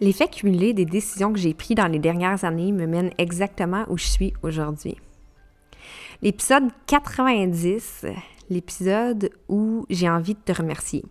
L'effet 0.00 0.28
cumulé 0.28 0.74
des 0.74 0.84
décisions 0.84 1.32
que 1.32 1.40
j'ai 1.40 1.54
prises 1.54 1.74
dans 1.74 1.90
les 1.90 1.98
dernières 1.98 2.44
années 2.44 2.70
me 2.70 2.86
mène 2.86 3.10
exactement 3.18 3.84
où 3.88 3.98
je 3.98 4.06
suis 4.06 4.32
aujourd'hui. 4.42 4.96
L'épisode 6.22 6.70
90, 6.86 8.06
l'épisode 8.48 9.30
où 9.48 9.86
j'ai 9.90 10.08
envie 10.08 10.34
de 10.34 10.40
te 10.40 10.52
remercier. 10.52 11.04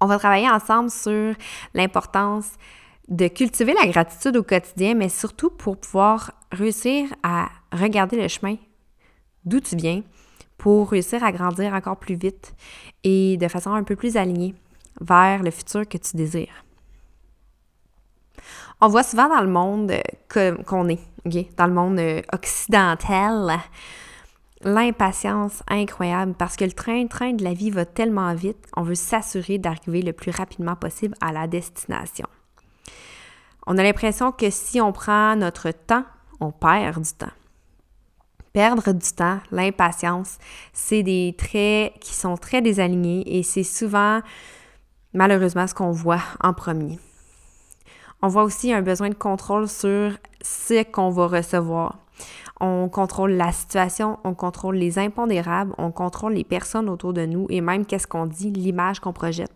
On 0.00 0.06
va 0.06 0.18
travailler 0.18 0.50
ensemble 0.50 0.90
sur 0.90 1.34
l'importance 1.72 2.50
de 3.08 3.28
cultiver 3.28 3.74
la 3.74 3.88
gratitude 3.88 4.36
au 4.36 4.42
quotidien, 4.42 4.94
mais 4.94 5.08
surtout 5.08 5.50
pour 5.50 5.76
pouvoir 5.76 6.32
réussir 6.50 7.08
à 7.22 7.48
regarder 7.72 8.20
le 8.20 8.26
chemin 8.26 8.56
d'où 9.44 9.60
tu 9.60 9.76
viens, 9.76 10.02
pour 10.58 10.90
réussir 10.90 11.22
à 11.22 11.30
grandir 11.30 11.72
encore 11.72 11.98
plus 11.98 12.16
vite 12.16 12.54
et 13.04 13.36
de 13.36 13.46
façon 13.46 13.72
un 13.72 13.84
peu 13.84 13.94
plus 13.94 14.16
alignée 14.16 14.54
vers 15.00 15.44
le 15.44 15.52
futur 15.52 15.88
que 15.88 15.98
tu 15.98 16.16
désires. 16.16 16.65
On 18.78 18.88
voit 18.88 19.02
souvent 19.02 19.28
dans 19.28 19.40
le 19.40 19.48
monde 19.48 19.92
qu'on 20.28 20.88
est, 20.88 21.56
dans 21.56 21.66
le 21.66 21.72
monde 21.72 21.98
euh, 21.98 22.20
occidental, 22.34 23.58
l'impatience 24.60 25.62
incroyable 25.66 26.34
parce 26.34 26.56
que 26.56 26.64
le 26.64 26.72
train-train 26.72 27.32
de 27.32 27.42
la 27.42 27.54
vie 27.54 27.70
va 27.70 27.86
tellement 27.86 28.34
vite, 28.34 28.58
on 28.76 28.82
veut 28.82 28.94
s'assurer 28.94 29.56
d'arriver 29.56 30.02
le 30.02 30.12
plus 30.12 30.30
rapidement 30.30 30.76
possible 30.76 31.14
à 31.22 31.32
la 31.32 31.46
destination. 31.46 32.26
On 33.66 33.78
a 33.78 33.82
l'impression 33.82 34.30
que 34.30 34.50
si 34.50 34.78
on 34.78 34.92
prend 34.92 35.36
notre 35.36 35.70
temps, 35.70 36.04
on 36.40 36.52
perd 36.52 37.02
du 37.02 37.12
temps. 37.14 37.32
Perdre 38.52 38.92
du 38.92 39.12
temps, 39.12 39.38
l'impatience, 39.52 40.36
c'est 40.74 41.02
des 41.02 41.34
traits 41.38 41.94
qui 42.00 42.14
sont 42.14 42.36
très 42.36 42.60
désalignés 42.60 43.38
et 43.38 43.42
c'est 43.42 43.64
souvent, 43.64 44.20
malheureusement, 45.14 45.66
ce 45.66 45.74
qu'on 45.74 45.92
voit 45.92 46.22
en 46.42 46.52
premier. 46.52 46.98
On 48.22 48.28
voit 48.28 48.44
aussi 48.44 48.72
un 48.72 48.82
besoin 48.82 49.08
de 49.10 49.14
contrôle 49.14 49.68
sur 49.68 50.12
ce 50.42 50.82
qu'on 50.84 51.10
va 51.10 51.26
recevoir. 51.26 51.98
On 52.60 52.88
contrôle 52.88 53.32
la 53.32 53.52
situation, 53.52 54.18
on 54.24 54.34
contrôle 54.34 54.76
les 54.76 54.98
impondérables, 54.98 55.74
on 55.76 55.92
contrôle 55.92 56.32
les 56.32 56.44
personnes 56.44 56.88
autour 56.88 57.12
de 57.12 57.26
nous 57.26 57.46
et 57.50 57.60
même 57.60 57.84
qu'est-ce 57.84 58.06
qu'on 58.06 58.24
dit, 58.26 58.50
l'image 58.50 59.00
qu'on 59.00 59.12
projette. 59.12 59.52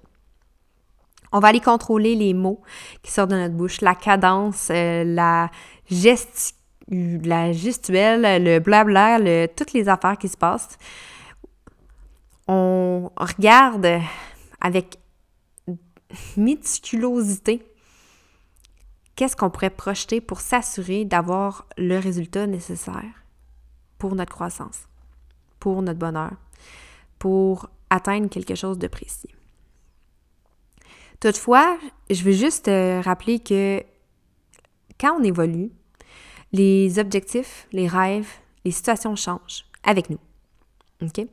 On 1.32 1.38
va 1.38 1.49
aller 1.49 1.60
contrôler 1.60 2.15
les 2.15 2.34
mots 2.34 2.60
qui 3.03 3.10
sortent 3.10 3.31
de 3.31 3.37
notre 3.37 3.54
bouche, 3.54 3.81
la 3.81 3.94
cadence, 3.94 4.69
euh, 4.70 5.04
la, 5.04 5.50
gestuelle, 5.88 6.53
le 8.44 8.59
blabla, 8.59 9.49
toutes 9.49 9.72
les 9.72 9.88
affaires 9.88 10.19
qui 10.19 10.28
se 10.28 10.37
passent. 10.37 10.76
On 12.49 13.10
regarde 13.16 14.00
avec 14.60 14.99
méticulosité 16.37 17.62
qu'est-ce 19.20 19.36
qu'on 19.36 19.50
pourrait 19.50 19.69
projeter 19.69 20.22
pour 20.22 20.41
s'assurer 20.41 21.04
d'avoir 21.04 21.66
le 21.76 21.98
résultat 21.98 22.47
nécessaire 22.47 23.22
pour 23.98 24.14
notre 24.14 24.32
croissance, 24.32 24.88
pour 25.58 25.82
notre 25.82 25.98
bonheur, 25.98 26.32
pour 27.19 27.69
atteindre 27.91 28.31
quelque 28.31 28.54
chose 28.54 28.78
de 28.78 28.86
précis. 28.86 29.28
Toutefois, 31.20 31.76
je 32.08 32.25
veux 32.25 32.32
juste 32.32 32.70
rappeler 33.04 33.41
que 33.41 33.82
quand 34.98 35.20
on 35.20 35.22
évolue, 35.22 35.70
les 36.52 36.98
objectifs, 36.98 37.69
les 37.72 37.88
rêves, 37.88 38.31
les 38.64 38.70
situations 38.70 39.16
changent 39.16 39.66
avec 39.82 40.08
nous. 40.08 40.20
OK? 41.02 41.26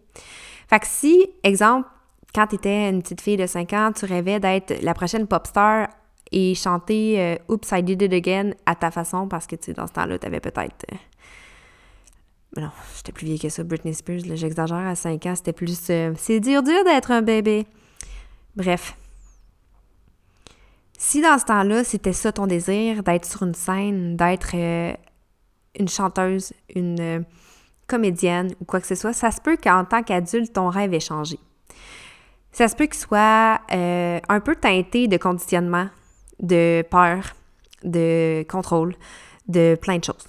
Fait 0.68 0.80
que 0.82 0.88
si, 0.88 1.26
exemple, 1.42 1.88
quand 2.36 2.48
tu 2.48 2.56
étais 2.56 2.90
une 2.90 3.02
petite 3.02 3.22
fille 3.22 3.38
de 3.38 3.48
5 3.48 3.72
ans, 3.72 3.92
tu 3.94 4.04
rêvais 4.04 4.42
d'être 4.42 4.74
la 4.82 4.94
prochaine 4.94 5.26
pop 5.26 5.48
star 5.48 5.88
et 6.32 6.56
chanter 6.56 7.20
euh, 7.20 7.36
Oops, 7.48 7.72
I 7.72 7.84
did 7.84 8.02
it 8.02 8.14
again 8.14 8.52
à 8.66 8.76
ta 8.76 8.92
façon 8.92 9.28
parce 9.28 9.48
que, 9.48 9.56
tu 9.56 9.66
sais, 9.66 9.74
dans 9.74 9.88
ce 9.88 9.94
temps-là, 9.94 10.20
tu 10.20 10.28
avais 10.28 10.40
peut-être. 10.40 10.86
Euh, 10.92 12.62
non, 12.62 12.70
j'étais 12.96 13.12
plus 13.12 13.26
vieille 13.26 13.40
que 13.40 13.50
ça, 13.50 13.64
Britney 13.64 13.94
Spears, 13.94 14.22
j'exagère, 14.36 14.78
à 14.78 14.96
5 14.96 15.26
ans, 15.26 15.36
c'était 15.36 15.54
plus. 15.54 15.90
Euh, 15.90 16.14
c'est 16.18 16.40
dur, 16.40 16.64
dur 16.64 16.84
d'être 16.84 17.12
un 17.12 17.22
bébé. 17.22 17.66
Bref. 18.56 18.96
Si 20.98 21.22
dans 21.22 21.38
ce 21.38 21.46
temps-là, 21.46 21.84
c'était 21.84 22.14
ça 22.14 22.32
ton 22.32 22.48
désir, 22.48 23.04
d'être 23.04 23.26
sur 23.26 23.44
une 23.44 23.54
scène, 23.54 24.18
d'être 24.18 24.56
une 24.56 25.88
chanteuse, 25.88 26.54
une 26.74 27.24
comédienne 27.86 28.56
ou 28.60 28.66
quoi 28.66 28.82
que 28.82 28.88
ce 28.88 28.96
soit, 28.96 29.14
ça 29.14 29.30
se 29.30 29.40
peut 29.40 29.58
qu'en 29.58 29.86
tant 29.86 30.02
qu'adulte, 30.02 30.54
ton 30.54 30.70
rêve 30.70 30.96
ait 30.96 31.00
changé. 31.00 31.38
Ça 32.52 32.68
se 32.68 32.76
peut 32.76 32.88
qu'il 32.88 32.96
soit 32.96 33.62
un 33.70 34.40
peu 34.40 34.56
teinté 34.56 35.08
de 35.08 35.18
conditionnement, 35.18 35.88
de 36.40 36.84
peur, 36.90 37.36
de 37.84 38.46
contrôle, 38.50 38.96
de 39.48 39.78
plein 39.82 39.98
de 39.98 40.04
choses. 40.04 40.28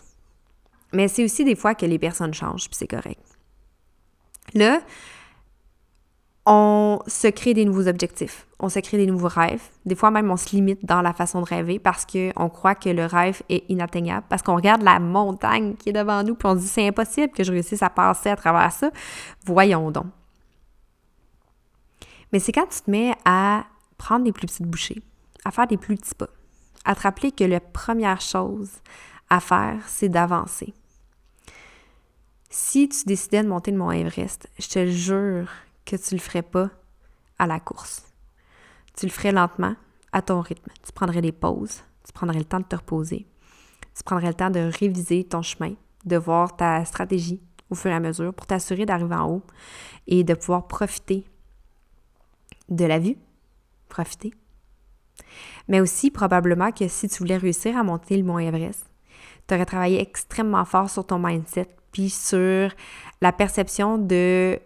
Mais 0.92 1.08
c'est 1.08 1.24
aussi 1.24 1.44
des 1.44 1.56
fois 1.56 1.74
que 1.74 1.86
les 1.86 1.98
personnes 1.98 2.34
changent, 2.34 2.68
puis 2.68 2.76
c'est 2.76 2.86
correct. 2.86 3.20
Là, 4.54 4.80
on 6.46 7.00
se 7.06 7.28
crée 7.28 7.52
des 7.52 7.66
nouveaux 7.66 7.88
objectifs, 7.88 8.46
on 8.58 8.70
se 8.70 8.78
crée 8.78 8.96
des 8.96 9.06
nouveaux 9.06 9.28
rêves. 9.28 9.62
Des 9.84 9.94
fois 9.94 10.10
même, 10.10 10.30
on 10.30 10.38
se 10.38 10.56
limite 10.56 10.82
dans 10.82 11.02
la 11.02 11.12
façon 11.12 11.42
de 11.42 11.46
rêver 11.46 11.78
parce 11.78 12.06
qu'on 12.06 12.48
croit 12.48 12.74
que 12.74 12.88
le 12.88 13.04
rêve 13.04 13.42
est 13.50 13.68
inatteignable, 13.68 14.24
parce 14.30 14.40
qu'on 14.40 14.56
regarde 14.56 14.82
la 14.82 14.98
montagne 14.98 15.74
qui 15.76 15.90
est 15.90 15.92
devant 15.92 16.22
nous, 16.22 16.34
puis 16.34 16.48
on 16.48 16.54
se 16.54 16.60
dit 16.60 16.68
c'est 16.68 16.88
impossible 16.88 17.34
que 17.34 17.44
je 17.44 17.52
réussisse 17.52 17.82
à 17.82 17.90
passer 17.90 18.30
à 18.30 18.36
travers 18.36 18.72
ça. 18.72 18.90
Voyons 19.44 19.90
donc. 19.90 20.06
Mais 22.32 22.38
c'est 22.38 22.52
quand 22.52 22.66
tu 22.66 22.80
te 22.80 22.90
mets 22.90 23.14
à 23.26 23.66
prendre 23.98 24.24
des 24.24 24.32
plus 24.32 24.46
petites 24.46 24.66
bouchées, 24.66 25.02
à 25.44 25.50
faire 25.50 25.66
des 25.66 25.76
plus 25.76 25.96
petits 25.96 26.14
pas, 26.14 26.28
à 26.84 26.94
te 26.94 27.02
rappeler 27.02 27.32
que 27.32 27.44
la 27.44 27.60
première 27.60 28.20
chose 28.20 28.70
à 29.30 29.40
faire, 29.40 29.82
c'est 29.86 30.08
d'avancer. 30.08 30.74
Si 32.50 32.88
tu 32.88 33.04
décidais 33.04 33.42
de 33.42 33.48
monter 33.48 33.70
le 33.70 33.78
mont 33.78 33.90
Everest, 33.90 34.48
je 34.58 34.68
te 34.68 34.86
jure 34.86 35.48
que 35.84 35.96
tu 35.96 36.14
le 36.14 36.20
ferais 36.20 36.42
pas 36.42 36.70
à 37.38 37.46
la 37.46 37.60
course. 37.60 38.04
Tu 38.96 39.06
le 39.06 39.12
ferais 39.12 39.32
lentement, 39.32 39.76
à 40.12 40.22
ton 40.22 40.40
rythme. 40.40 40.70
Tu 40.84 40.92
prendrais 40.92 41.20
des 41.20 41.32
pauses, 41.32 41.82
tu 42.04 42.12
prendrais 42.12 42.38
le 42.38 42.44
temps 42.44 42.60
de 42.60 42.64
te 42.64 42.76
reposer, 42.76 43.26
tu 43.94 44.02
prendrais 44.02 44.28
le 44.28 44.34
temps 44.34 44.50
de 44.50 44.70
réviser 44.78 45.24
ton 45.24 45.42
chemin, 45.42 45.74
de 46.04 46.16
voir 46.16 46.56
ta 46.56 46.84
stratégie 46.84 47.40
au 47.70 47.74
fur 47.74 47.90
et 47.90 47.94
à 47.94 48.00
mesure 48.00 48.32
pour 48.32 48.46
t'assurer 48.46 48.86
d'arriver 48.86 49.14
en 49.14 49.30
haut 49.30 49.42
et 50.06 50.24
de 50.24 50.34
pouvoir 50.34 50.66
profiter 50.66 51.24
de 52.68 52.84
la 52.84 52.98
vue, 52.98 53.16
profiter 53.88 54.32
mais 55.68 55.80
aussi 55.80 56.10
probablement 56.10 56.72
que 56.72 56.88
si 56.88 57.08
tu 57.08 57.18
voulais 57.18 57.36
réussir 57.36 57.76
à 57.76 57.82
monter 57.82 58.16
le 58.16 58.24
mont 58.24 58.38
Everest, 58.38 58.84
tu 59.46 59.54
aurais 59.54 59.66
travaillé 59.66 60.00
extrêmement 60.00 60.64
fort 60.64 60.90
sur 60.90 61.06
ton 61.06 61.18
mindset, 61.18 61.68
puis 61.92 62.10
sur 62.10 62.70
la 63.20 63.32
perception 63.32 63.98
de 63.98 64.58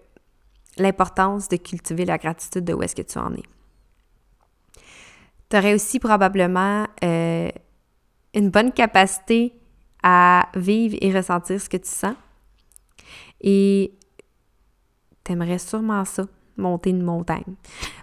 l'importance 0.78 1.48
de 1.48 1.56
cultiver 1.56 2.04
la 2.04 2.18
gratitude 2.18 2.64
de 2.64 2.72
où 2.72 2.82
est-ce 2.82 2.96
que 2.96 3.02
tu 3.02 3.18
en 3.18 3.32
es. 3.34 3.42
Tu 5.50 5.56
aurais 5.56 5.74
aussi 5.74 5.98
probablement 5.98 6.86
euh, 7.04 7.50
une 8.34 8.50
bonne 8.50 8.72
capacité 8.72 9.52
à 10.02 10.48
vivre 10.54 10.96
et 11.00 11.12
ressentir 11.14 11.60
ce 11.60 11.68
que 11.68 11.76
tu 11.76 11.88
sens. 11.88 12.16
Et 13.40 13.92
t'aimerais 15.24 15.58
sûrement 15.58 16.04
ça, 16.04 16.24
monter 16.56 16.90
une 16.90 17.02
montagne. 17.02 17.54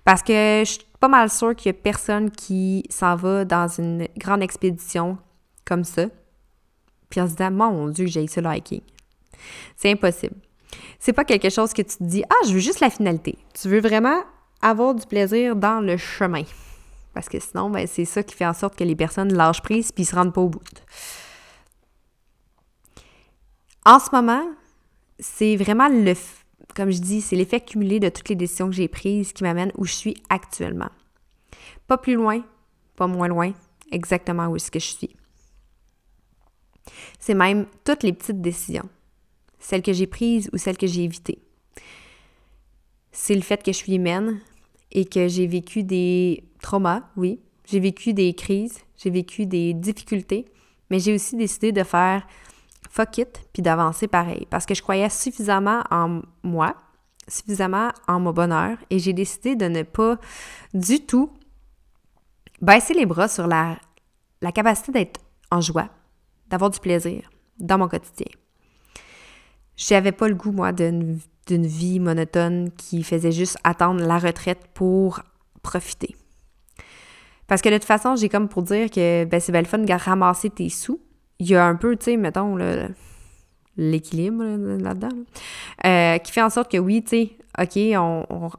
Parce 0.05 0.21
que 0.21 0.63
je 0.65 0.71
suis 0.71 0.85
pas 0.99 1.07
mal 1.07 1.29
sûre 1.29 1.55
qu'il 1.55 1.69
y 1.69 1.75
a 1.75 1.79
personne 1.79 2.31
qui 2.31 2.83
s'en 2.89 3.15
va 3.15 3.45
dans 3.45 3.67
une 3.67 4.07
grande 4.17 4.43
expédition 4.43 5.17
comme 5.65 5.83
ça, 5.83 6.07
puis 7.09 7.21
en 7.21 7.27
se 7.27 7.33
disant, 7.33 7.51
mon 7.51 7.87
Dieu, 7.89 8.07
j'ai 8.07 8.27
ça 8.27 8.41
le 8.41 8.49
hiking. 8.55 8.81
C'est 9.75 9.91
impossible. 9.91 10.35
C'est 10.99 11.13
pas 11.13 11.23
quelque 11.23 11.49
chose 11.49 11.73
que 11.73 11.81
tu 11.81 11.97
te 11.97 12.03
dis, 12.03 12.23
ah, 12.29 12.47
je 12.47 12.53
veux 12.53 12.59
juste 12.59 12.79
la 12.79 12.89
finalité. 12.89 13.37
Tu 13.59 13.69
veux 13.69 13.79
vraiment 13.79 14.21
avoir 14.61 14.93
du 14.93 15.05
plaisir 15.05 15.55
dans 15.55 15.79
le 15.79 15.97
chemin. 15.97 16.43
Parce 17.13 17.29
que 17.29 17.39
sinon, 17.39 17.69
ben, 17.69 17.87
c'est 17.87 18.05
ça 18.05 18.23
qui 18.23 18.35
fait 18.35 18.45
en 18.45 18.53
sorte 18.53 18.75
que 18.75 18.83
les 18.83 18.95
personnes 18.95 19.33
lâchent 19.33 19.61
prise 19.61 19.91
puis 19.91 20.05
se 20.05 20.15
rendent 20.15 20.33
pas 20.33 20.41
au 20.41 20.49
bout. 20.49 20.61
En 23.85 23.99
ce 23.99 24.09
moment, 24.11 24.43
c'est 25.19 25.55
vraiment 25.55 25.89
le, 25.89 26.13
comme 26.75 26.91
je 26.91 26.99
dis, 26.99 27.21
c'est 27.21 27.35
l'effet 27.35 27.61
cumulé 27.61 27.99
de 27.99 28.09
toutes 28.09 28.29
les 28.29 28.35
décisions 28.35 28.67
que 28.67 28.75
j'ai 28.75 28.87
prises 28.87 29.33
qui 29.33 29.43
m'amènent 29.43 29.71
où 29.77 29.85
je 29.85 29.93
suis 29.93 30.15
actuellement. 30.29 30.89
Pas 31.87 31.97
plus 31.97 32.15
loin, 32.15 32.43
pas 32.95 33.07
moins 33.07 33.27
loin, 33.27 33.53
exactement 33.91 34.47
où 34.47 34.55
est-ce 34.55 34.71
que 34.71 34.79
je 34.79 34.87
suis. 34.87 35.15
C'est 37.19 37.33
même 37.33 37.65
toutes 37.83 38.03
les 38.03 38.13
petites 38.13 38.41
décisions, 38.41 38.89
celles 39.59 39.81
que 39.81 39.93
j'ai 39.93 40.07
prises 40.07 40.49
ou 40.53 40.57
celles 40.57 40.77
que 40.77 40.87
j'ai 40.87 41.03
évitées. 41.03 41.39
C'est 43.11 43.35
le 43.35 43.41
fait 43.41 43.61
que 43.63 43.71
je 43.71 43.77
suis 43.77 43.95
humaine 43.95 44.39
et 44.91 45.05
que 45.05 45.27
j'ai 45.27 45.47
vécu 45.47 45.83
des 45.83 46.43
traumas, 46.61 47.03
oui, 47.15 47.39
j'ai 47.65 47.79
vécu 47.79 48.13
des 48.13 48.33
crises, 48.33 48.79
j'ai 48.97 49.09
vécu 49.09 49.45
des 49.45 49.73
difficultés, 49.73 50.45
mais 50.89 50.99
j'ai 50.99 51.13
aussi 51.13 51.35
décidé 51.35 51.71
de 51.71 51.83
faire 51.83 52.25
fuck 52.89 53.19
it, 53.19 53.47
puis 53.53 53.61
d'avancer 53.61 54.07
pareil. 54.07 54.47
Parce 54.49 54.65
que 54.65 54.73
je 54.73 54.81
croyais 54.81 55.09
suffisamment 55.09 55.83
en 55.91 56.21
moi, 56.43 56.75
suffisamment 57.27 57.89
en 58.07 58.19
mon 58.19 58.31
bonheur, 58.31 58.77
et 58.89 58.99
j'ai 58.99 59.13
décidé 59.13 59.55
de 59.55 59.65
ne 59.65 59.83
pas 59.83 60.17
du 60.73 61.05
tout 61.05 61.31
baisser 62.61 62.93
les 62.93 63.05
bras 63.05 63.27
sur 63.27 63.47
la, 63.47 63.77
capacité 64.53 64.91
d'être 64.91 65.21
en 65.51 65.61
joie, 65.61 65.89
d'avoir 66.47 66.71
du 66.71 66.79
plaisir 66.79 67.29
dans 67.59 67.77
mon 67.77 67.87
quotidien. 67.87 68.27
J'avais 69.77 70.11
pas 70.11 70.27
le 70.27 70.35
goût, 70.35 70.51
moi, 70.51 70.73
d'une 70.73 71.19
vie 71.47 71.99
monotone 71.99 72.71
qui 72.71 73.03
faisait 73.03 73.31
juste 73.31 73.57
attendre 73.63 74.01
la 74.01 74.19
retraite 74.19 74.67
pour 74.73 75.21
profiter. 75.61 76.15
Parce 77.47 77.61
que 77.61 77.69
de 77.69 77.75
toute 77.75 77.85
façon, 77.85 78.15
j'ai 78.15 78.29
comme 78.29 78.49
pour 78.49 78.61
dire 78.61 78.91
que 78.91 79.25
ben, 79.25 79.39
c'est 79.39 79.51
belle 79.51 79.65
fun 79.65 79.79
de 79.79 79.93
ramasser 79.93 80.49
tes 80.49 80.69
sous, 80.69 80.99
il 81.39 81.49
y 81.49 81.55
a 81.55 81.65
un 81.65 81.75
peu, 81.75 81.95
tu 81.95 82.05
sais, 82.05 82.17
mettons, 82.17 82.57
l'équilibre 83.77 84.43
là-dedans, 84.43 85.09
euh, 85.85 86.17
qui 86.17 86.31
fait 86.31 86.41
en 86.41 86.49
sorte 86.49 86.71
que 86.71 86.77
oui, 86.77 87.01
tu 87.01 87.09
sais, 87.09 87.31
OK, 87.57 87.77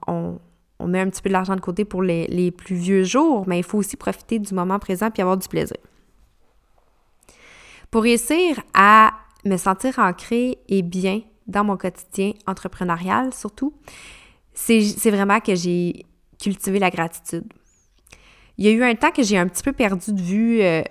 on, 0.09 0.38
met 0.87 1.00
un 1.00 1.11
petit 1.11 1.21
peu 1.21 1.29
de 1.29 1.35
l'argent 1.35 1.55
de 1.55 1.61
côté 1.61 1.85
pour 1.85 2.03
les, 2.03 2.50
plus 2.50 2.75
vieux 2.75 3.05
jours, 3.05 3.44
mais 3.47 3.59
il 3.59 3.65
faut 3.65 3.79
aussi 3.79 3.97
profiter 3.97 4.38
du 4.38 4.55
moment 4.55 4.79
présent 4.79 5.11
puis 5.11 5.21
avoir 5.21 5.37
du 5.37 5.47
plaisir. 5.47 5.77
Pour 7.91 8.03
réussir 8.03 8.61
à 8.73 9.12
me 9.44 9.56
sentir 9.56 9.99
ancrée 9.99 10.59
et 10.69 10.82
bien 10.82 11.21
dans 11.47 11.65
mon 11.65 11.77
quotidien 11.77 12.32
entrepreneurial, 12.47 13.35
surtout, 13.35 13.75
c'est 14.55 15.11
vraiment 15.11 15.41
que 15.41 15.55
j'ai 15.55 16.06
cultivé 16.41 16.79
la 16.79 16.91
gratitude. 16.91 17.44
Il 18.61 18.67
y 18.67 18.69
a 18.69 18.73
eu 18.73 18.85
un 18.85 18.95
temps 18.95 19.11
que 19.11 19.23
j'ai 19.23 19.39
un 19.39 19.49
petit 19.49 19.62
peu 19.62 19.73
perdu 19.73 20.12
de 20.12 20.21
vue 20.21 20.61
euh, 20.61 20.83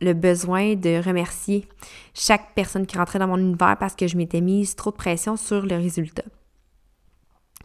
le, 0.00 0.12
besoin 0.14 0.76
de 0.76 1.06
remercier 1.06 1.68
chaque 2.14 2.54
personne 2.54 2.86
qui 2.86 2.96
rentrait 2.96 3.18
dans 3.18 3.26
mon 3.26 3.36
univers 3.36 3.76
parce 3.78 3.94
que 3.94 4.06
je 4.06 4.16
m'étais 4.16 4.40
mise 4.40 4.76
trop 4.76 4.92
de 4.92 4.96
pression 4.96 5.36
sur 5.36 5.66
le 5.66 5.76
résultat. 5.76 6.22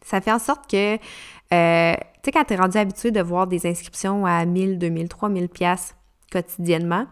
Ça 0.01 0.19
fait 0.19 0.33
en 0.33 0.39
sorte 0.39 0.69
que, 0.69 0.95
euh, 0.95 1.94
tu 1.94 2.19
sais, 2.25 2.31
quand 2.33 2.44
tu 2.44 2.54
es 2.56 2.57
rendu 2.57 2.78
habitué 2.78 3.12
de 3.12 3.22
voir 3.22 3.48
des 3.48 3.66
inscriptions 3.66 4.25
à 4.25 4.44
1000, 4.45 4.78
2000, 4.78 5.07
3000 5.07 5.48
pièces 5.48 5.95
quotidiennement, 6.30 7.06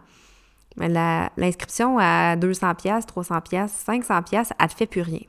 l'inscription 0.76 1.96
à 1.98 2.36
200 2.36 2.74
pièces, 2.74 3.06
300 3.06 3.40
pièces, 3.40 3.72
500 3.86 4.22
pièces, 4.24 4.52
elle 4.60 4.68
te 4.68 4.74
fait 4.74 4.86
plus 4.86 5.00
rien. 5.00 5.22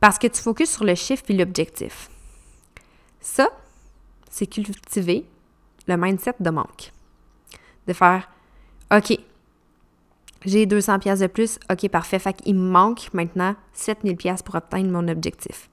Parce 0.00 0.18
que 0.18 0.26
tu 0.26 0.42
focuses 0.42 0.70
sur 0.70 0.82
le 0.82 0.96
chiffre 0.96 1.22
et 1.28 1.34
l'objectif. 1.34 2.10
Ça, 3.20 3.50
c'est 4.30 4.46
cultiver 4.46 5.26
le 5.86 5.96
mindset 5.96 6.34
de 6.40 6.50
manque. 6.50 6.92
De 7.86 7.92
faire 7.92 8.28
OK, 8.94 9.18
j'ai 10.44 10.66
200 10.66 10.98
pièces 10.98 11.20
de 11.20 11.26
plus, 11.26 11.58
OK, 11.70 11.88
parfait. 11.88 12.18
Fait 12.18 12.32
qu'il 12.32 12.54
me 12.56 12.70
manque 12.70 13.12
maintenant 13.12 13.54
7000 13.72 14.16
pièces 14.16 14.42
pour 14.42 14.56
atteindre 14.56 14.90
mon 14.90 15.06
objectif. 15.08 15.70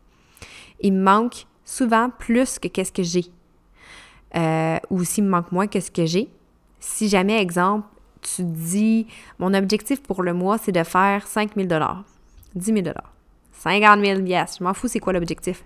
Il 0.80 0.94
me 0.94 1.04
manque 1.04 1.46
souvent 1.66 2.10
plus 2.10 2.60
que 2.60 2.68
qu'est-ce 2.68 2.92
que 2.92 3.04
j'ai. 3.04 3.26
Euh, 4.36 4.78
ou 4.90 5.04
s'il 5.04 5.24
me 5.24 5.30
manque 5.30 5.52
moins 5.52 5.68
que 5.68 5.80
ce 5.80 5.90
que 5.90 6.06
j'ai. 6.06 6.30
Si 6.80 7.10
jamais, 7.10 7.42
exemple, 7.42 7.88
tu 8.22 8.44
dis, 8.44 9.08
mon 9.40 9.54
objectif 9.54 10.02
pour 10.02 10.24
le 10.24 10.34
mois, 10.34 10.58
c'est 10.58 10.72
de 10.72 10.84
faire 10.84 11.28
5 11.28 11.56
000 11.56 11.68
10 12.56 12.66
000 12.66 12.86
50 13.52 14.06
000 14.06 14.20
je 14.26 14.64
m'en 14.64 14.74
fous, 14.74 14.88
c'est 14.88 15.00
quoi 15.00 15.14
l'objectif? 15.14 15.66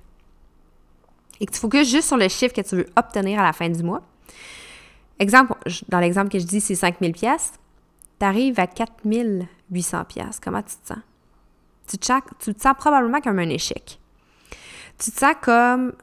Et 1.39 1.45
que 1.45 1.51
tu 1.51 1.59
focuses 1.59 1.89
juste 1.89 2.07
sur 2.07 2.17
le 2.17 2.27
chiffre 2.29 2.53
que 2.53 2.61
tu 2.61 2.75
veux 2.75 2.85
obtenir 2.95 3.39
à 3.39 3.43
la 3.43 3.53
fin 3.53 3.69
du 3.69 3.83
mois, 3.83 4.01
Exemple, 5.19 5.53
dans 5.89 5.99
l'exemple 5.99 6.29
que 6.29 6.39
je 6.39 6.45
dis, 6.45 6.61
c'est 6.61 6.75
5000 6.75 7.13
pièces. 7.13 7.53
Tu 8.19 8.25
arrives 8.25 8.59
à 8.59 8.67
4800 8.67 10.05
pièces. 10.05 10.39
Comment 10.41 10.61
tu 10.61 10.75
te 10.75 10.87
sens? 10.87 11.03
Tu 11.87 11.97
te, 11.97 12.05
sens, 12.05 12.21
tu 12.39 12.53
te 12.53 12.61
sens 12.61 12.75
probablement 12.77 13.21
comme 13.21 13.39
un 13.39 13.49
échec. 13.49 13.99
Tu 14.97 15.11
te 15.11 15.19
sens 15.19 15.35
comme 15.41 15.93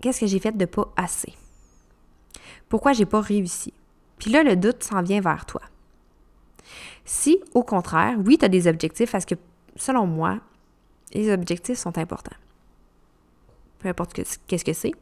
qu'est-ce 0.00 0.20
que 0.20 0.26
j'ai 0.26 0.40
fait 0.40 0.56
de 0.56 0.64
pas 0.64 0.92
assez? 0.96 1.34
Pourquoi 2.68 2.92
j'ai 2.92 3.06
pas 3.06 3.20
réussi? 3.20 3.72
Puis 4.18 4.30
là, 4.30 4.42
le 4.42 4.56
doute 4.56 4.82
s'en 4.82 5.02
vient 5.02 5.20
vers 5.20 5.46
toi. 5.46 5.62
Si, 7.04 7.40
au 7.54 7.62
contraire, 7.62 8.16
oui, 8.24 8.38
tu 8.38 8.44
as 8.44 8.48
des 8.48 8.66
objectifs, 8.66 9.10
parce 9.10 9.24
que, 9.24 9.34
selon 9.76 10.06
moi, 10.06 10.38
les 11.12 11.32
objectifs 11.32 11.78
sont 11.78 11.98
importants. 11.98 12.36
Peu 13.80 13.88
importe 13.88 14.12
qu'est-ce 14.46 14.64
que 14.64 14.72
c'est. 14.72 14.92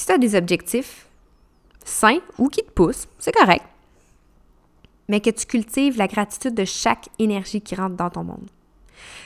Si 0.00 0.06
tu 0.06 0.12
as 0.12 0.18
des 0.18 0.34
objectifs 0.34 1.06
sains 1.84 2.20
ou 2.38 2.48
qui 2.48 2.62
te 2.62 2.70
poussent, 2.70 3.06
c'est 3.18 3.34
correct. 3.34 3.66
Mais 5.10 5.20
que 5.20 5.28
tu 5.28 5.44
cultives 5.44 5.98
la 5.98 6.06
gratitude 6.06 6.54
de 6.54 6.64
chaque 6.64 7.10
énergie 7.18 7.60
qui 7.60 7.74
rentre 7.74 7.96
dans 7.96 8.08
ton 8.08 8.24
monde. 8.24 8.48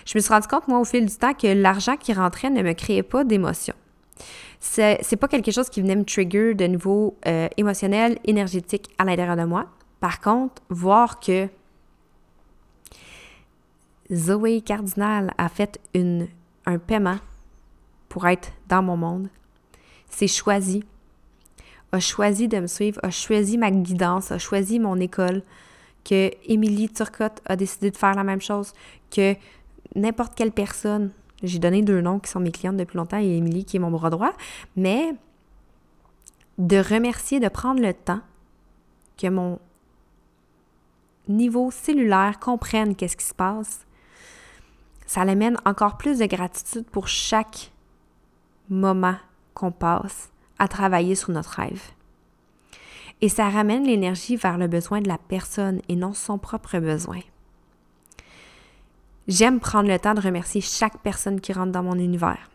Je 0.04 0.18
me 0.18 0.20
suis 0.20 0.32
rendu 0.32 0.48
compte, 0.48 0.66
moi, 0.66 0.80
au 0.80 0.84
fil 0.84 1.06
du 1.06 1.14
temps, 1.14 1.32
que 1.32 1.46
l'argent 1.46 1.96
qui 1.96 2.12
rentrait 2.12 2.50
ne 2.50 2.60
me 2.60 2.72
créait 2.72 3.04
pas 3.04 3.22
d'émotion. 3.22 3.74
C'est, 4.58 5.16
pas 5.20 5.28
quelque 5.28 5.52
chose 5.52 5.70
qui 5.70 5.80
venait 5.80 5.94
me 5.94 6.04
trigger 6.04 6.54
de 6.54 6.64
niveau 6.64 7.16
euh, 7.28 7.46
émotionnel, 7.56 8.18
énergétique 8.24 8.90
à 8.98 9.04
l'intérieur 9.04 9.36
de 9.36 9.44
moi. 9.44 9.66
Par 10.00 10.20
contre, 10.20 10.60
voir 10.70 11.20
que 11.20 11.48
Zoé 14.12 14.60
Cardinal 14.60 15.32
a 15.38 15.48
fait 15.48 15.78
un 15.94 16.78
paiement 16.78 17.18
pour 18.08 18.26
être 18.26 18.50
dans 18.66 18.82
mon 18.82 18.96
monde, 18.96 19.28
c'est 20.08 20.28
choisi, 20.28 20.84
a 21.92 22.00
choisi 22.00 22.48
de 22.48 22.58
me 22.58 22.66
suivre, 22.66 23.00
a 23.02 23.10
choisi 23.10 23.58
ma 23.58 23.70
guidance, 23.70 24.32
a 24.32 24.38
choisi 24.38 24.78
mon 24.78 24.96
école, 24.96 25.42
que 26.04 26.30
Émilie 26.46 26.90
Turcotte 26.90 27.40
a 27.46 27.56
décidé 27.56 27.90
de 27.90 27.96
faire 27.96 28.14
la 28.14 28.24
même 28.24 28.40
chose, 28.40 28.72
que 29.10 29.34
n'importe 29.94 30.34
quelle 30.34 30.52
personne, 30.52 31.10
j'ai 31.42 31.58
donné 31.58 31.82
deux 31.82 32.00
noms 32.00 32.18
qui 32.18 32.30
sont 32.30 32.40
mes 32.40 32.52
clientes 32.52 32.76
depuis 32.76 32.96
longtemps 32.96 33.18
et 33.18 33.36
Émilie 33.36 33.64
qui 33.64 33.76
est 33.76 33.80
mon 33.80 33.90
bras 33.90 34.10
droit, 34.10 34.32
mais 34.76 35.14
de 36.58 36.76
remercier, 36.76 37.40
de 37.40 37.48
prendre 37.48 37.80
le 37.80 37.92
temps 37.92 38.20
que 39.16 39.28
mon 39.28 39.58
niveau 41.28 41.70
cellulaire 41.70 42.38
comprenne 42.38 42.94
qu'est-ce 42.94 43.16
qui 43.16 43.24
se 43.24 43.34
passe, 43.34 43.86
ça 45.06 45.24
l'amène 45.24 45.56
encore 45.64 45.96
plus 45.96 46.18
de 46.18 46.26
gratitude 46.26 46.84
pour 46.86 47.08
chaque 47.08 47.72
moment 48.68 49.16
qu'on 49.54 49.72
passe 49.72 50.30
à 50.58 50.68
travailler 50.68 51.14
sur 51.14 51.30
notre 51.30 51.50
rêve. 51.50 51.82
Et 53.20 53.28
ça 53.28 53.48
ramène 53.48 53.86
l'énergie 53.86 54.36
vers 54.36 54.58
le 54.58 54.66
besoin 54.66 55.00
de 55.00 55.08
la 55.08 55.18
personne 55.18 55.80
et 55.88 55.96
non 55.96 56.12
son 56.12 56.38
propre 56.38 56.78
besoin. 56.78 57.20
J'aime 59.26 59.60
prendre 59.60 59.88
le 59.88 59.98
temps 59.98 60.14
de 60.14 60.20
remercier 60.20 60.60
chaque 60.60 60.98
personne 60.98 61.40
qui 61.40 61.52
rentre 61.52 61.72
dans 61.72 61.82
mon 61.82 61.98
univers. 61.98 62.50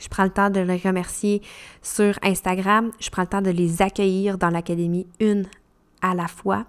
Je 0.00 0.08
prends 0.08 0.24
le 0.24 0.30
temps 0.30 0.50
de 0.50 0.60
les 0.60 0.78
remercier 0.78 1.42
sur 1.80 2.18
Instagram. 2.22 2.90
Je 2.98 3.10
prends 3.10 3.22
le 3.22 3.28
temps 3.28 3.42
de 3.42 3.50
les 3.50 3.82
accueillir 3.82 4.38
dans 4.38 4.50
l'académie 4.50 5.06
une 5.20 5.46
à 6.00 6.14
la 6.14 6.26
fois. 6.26 6.64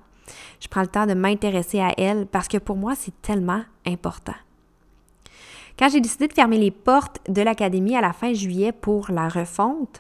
Je 0.60 0.68
prends 0.68 0.82
le 0.82 0.88
temps 0.88 1.08
de 1.08 1.16
m'intéresser 1.16 1.80
à 1.80 1.94
elles 1.98 2.28
parce 2.28 2.48
que 2.48 2.58
pour 2.58 2.76
moi, 2.76 2.94
c'est 2.96 3.20
tellement 3.22 3.64
important. 3.88 4.36
Quand 5.78 5.90
j'ai 5.90 6.02
décidé 6.02 6.28
de 6.28 6.34
fermer 6.34 6.58
les 6.58 6.72
portes 6.72 7.20
de 7.30 7.42
l'académie 7.42 7.96
à 7.96 8.02
la 8.02 8.14
fin 8.14 8.34
juillet 8.34 8.72
pour 8.72 9.12
la 9.12 9.28
refonte, 9.28 10.00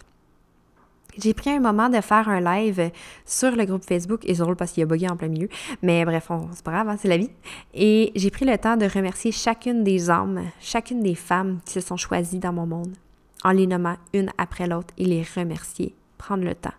J'ai 1.17 1.33
pris 1.33 1.51
un 1.51 1.59
moment 1.59 1.89
de 1.89 2.01
faire 2.01 2.27
un 2.27 2.39
live 2.39 2.91
sur 3.25 3.55
le 3.55 3.65
groupe 3.65 3.83
Facebook, 3.83 4.21
et 4.25 4.33
c'est 4.33 4.41
drôle 4.41 4.55
parce 4.55 4.71
qu'il 4.71 4.83
a 4.83 4.85
bugué 4.85 5.07
en 5.07 5.15
plein 5.15 5.27
milieu, 5.27 5.47
mais 5.81 6.03
bref, 6.05 6.29
c'est 6.53 6.63
pas 6.63 6.71
grave, 6.71 6.89
hein, 6.89 6.97
c'est 6.99 7.07
la 7.07 7.17
vie. 7.17 7.29
Et 7.73 8.11
j'ai 8.15 8.31
pris 8.31 8.45
le 8.45 8.57
temps 8.57 8.77
de 8.77 8.85
remercier 8.85 9.31
chacune 9.31 9.83
des 9.83 10.09
âmes, 10.09 10.41
chacune 10.59 11.01
des 11.01 11.15
femmes 11.15 11.59
qui 11.65 11.73
se 11.73 11.81
sont 11.81 11.97
choisies 11.97 12.39
dans 12.39 12.53
mon 12.53 12.65
monde, 12.65 12.95
en 13.43 13.51
les 13.51 13.67
nommant 13.67 13.97
une 14.13 14.31
après 14.37 14.67
l'autre 14.67 14.93
et 14.97 15.05
les 15.05 15.23
remercier, 15.35 15.93
prendre 16.17 16.43
le 16.43 16.55
temps. 16.55 16.73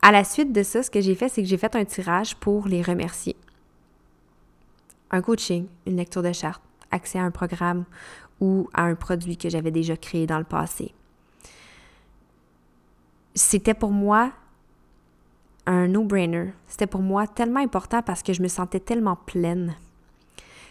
À 0.00 0.12
la 0.12 0.24
suite 0.24 0.52
de 0.52 0.62
ça, 0.62 0.82
ce 0.82 0.90
que 0.90 1.00
j'ai 1.00 1.14
fait, 1.14 1.28
c'est 1.28 1.42
que 1.42 1.48
j'ai 1.48 1.58
fait 1.58 1.74
un 1.76 1.84
tirage 1.84 2.36
pour 2.36 2.68
les 2.68 2.82
remercier. 2.82 3.36
Un 5.10 5.20
coaching, 5.20 5.66
une 5.86 5.96
lecture 5.96 6.22
de 6.22 6.32
charte, 6.32 6.62
accès 6.90 7.18
à 7.18 7.22
un 7.22 7.30
programme 7.30 7.84
ou 8.40 8.68
à 8.74 8.82
un 8.84 8.94
produit 8.94 9.36
que 9.36 9.48
j'avais 9.48 9.70
déjà 9.70 9.96
créé 9.96 10.26
dans 10.26 10.38
le 10.38 10.44
passé 10.44 10.94
c'était 13.38 13.74
pour 13.74 13.90
moi 13.90 14.32
un 15.66 15.88
no-brainer. 15.88 16.52
C'était 16.66 16.86
pour 16.86 17.02
moi 17.02 17.26
tellement 17.26 17.60
important 17.60 18.02
parce 18.02 18.22
que 18.22 18.32
je 18.32 18.42
me 18.42 18.48
sentais 18.48 18.80
tellement 18.80 19.16
pleine. 19.16 19.74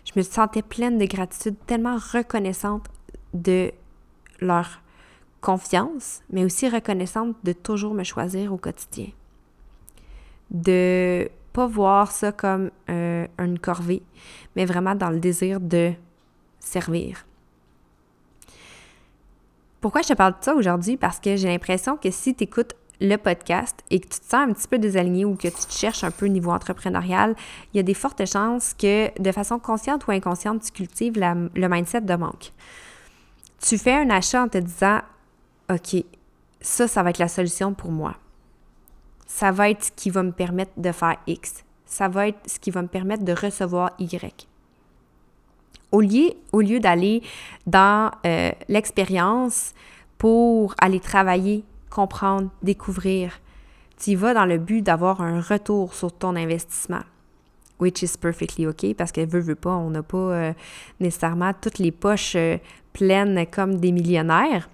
Je 0.05 0.11
me 0.15 0.21
sentais 0.23 0.61
pleine 0.61 0.97
de 0.97 1.05
gratitude, 1.05 1.55
tellement 1.65 1.97
reconnaissante 1.97 2.87
de 3.33 3.71
leur 4.39 4.81
confiance, 5.41 6.21
mais 6.29 6.43
aussi 6.43 6.69
reconnaissante 6.69 7.35
de 7.43 7.53
toujours 7.53 7.93
me 7.93 8.03
choisir 8.03 8.53
au 8.53 8.57
quotidien. 8.57 9.09
De 10.49 11.29
pas 11.53 11.67
voir 11.67 12.11
ça 12.11 12.31
comme 12.31 12.71
euh, 12.89 13.27
une 13.37 13.59
corvée, 13.59 14.01
mais 14.55 14.65
vraiment 14.65 14.95
dans 14.95 15.09
le 15.09 15.19
désir 15.19 15.59
de 15.59 15.93
servir. 16.67 17.25
Pourquoi 19.81 20.01
je 20.01 20.09
te 20.09 20.13
parle 20.13 20.33
de 20.33 20.43
ça 20.43 20.55
aujourd'hui? 20.55 20.97
Parce 20.97 21.19
que 21.19 21.35
j'ai 21.35 21.47
l'impression 21.47 21.97
que 21.97 22.11
si 22.11 22.35
tu 22.35 22.43
écoutes 22.43 22.73
le 22.99 23.15
podcast 23.17 23.83
et 23.91 23.99
que 23.99 24.07
tu 24.07 24.19
te 24.19 24.25
sens 24.25 24.49
un 24.49 24.53
petit 24.53 24.67
peu 24.67 24.79
désaligné 24.79 25.23
ou 25.23 25.35
que 25.35 25.47
tu 25.47 25.65
te 25.65 25.71
cherches 25.71 26.03
un 26.03 26.11
peu 26.11 26.25
au 26.25 26.29
niveau 26.29 26.51
entrepreneurial, 26.51 27.35
il 27.73 27.77
y 27.77 27.79
a 27.79 27.83
des 27.83 27.93
fortes 27.93 28.25
chances 28.25 28.73
que 28.73 29.11
de 29.21 29.31
façon 29.31 29.59
consciente 29.59 30.07
ou 30.07 30.11
inconsciente, 30.11 30.63
tu 30.63 30.71
cultives 30.71 31.19
le 31.19 31.67
mindset 31.67 32.01
de 32.01 32.15
manque. 32.15 32.51
Tu 33.59 33.77
fais 33.77 33.93
un 33.93 34.09
achat 34.09 34.43
en 34.43 34.47
te 34.47 34.57
disant 34.57 35.01
OK, 35.69 36.03
ça, 36.61 36.87
ça 36.87 37.03
va 37.03 37.11
être 37.11 37.19
la 37.19 37.27
solution 37.27 37.73
pour 37.73 37.91
moi. 37.91 38.15
Ça 39.27 39.51
va 39.51 39.69
être 39.69 39.85
ce 39.85 39.91
qui 39.91 40.09
va 40.09 40.23
me 40.23 40.31
permettre 40.31 40.71
de 40.77 40.91
faire 40.91 41.17
X. 41.27 41.63
Ça 41.85 42.07
va 42.07 42.29
être 42.29 42.39
ce 42.49 42.59
qui 42.59 42.71
va 42.71 42.81
me 42.81 42.87
permettre 42.87 43.23
de 43.23 43.33
recevoir 43.33 43.91
Y. 43.99 44.47
Au 45.91 46.01
lieu, 46.01 46.31
au 46.51 46.61
lieu 46.61 46.79
d'aller 46.79 47.21
dans 47.65 48.11
euh, 48.25 48.51
l'expérience 48.67 49.73
pour 50.17 50.75
aller 50.79 50.99
travailler, 50.99 51.63
comprendre, 51.89 52.49
découvrir, 52.61 53.39
tu 53.97 54.11
y 54.11 54.15
vas 54.15 54.33
dans 54.33 54.45
le 54.45 54.57
but 54.57 54.81
d'avoir 54.81 55.21
un 55.21 55.41
retour 55.41 55.93
sur 55.93 56.11
ton 56.11 56.35
investissement. 56.35 57.01
Which 57.79 58.01
is 58.01 58.17
perfectly 58.19 58.65
OK, 58.65 58.95
parce 58.95 59.11
que 59.11 59.21
veut, 59.25 59.39
veut 59.39 59.55
pas, 59.55 59.75
on 59.75 59.91
n'a 59.91 60.03
pas 60.03 60.17
euh, 60.17 60.53
nécessairement 60.99 61.53
toutes 61.53 61.77
les 61.77 61.91
poches 61.91 62.35
euh, 62.35 62.57
pleines 62.93 63.45
comme 63.51 63.75
des 63.75 63.91
millionnaires. 63.91 64.69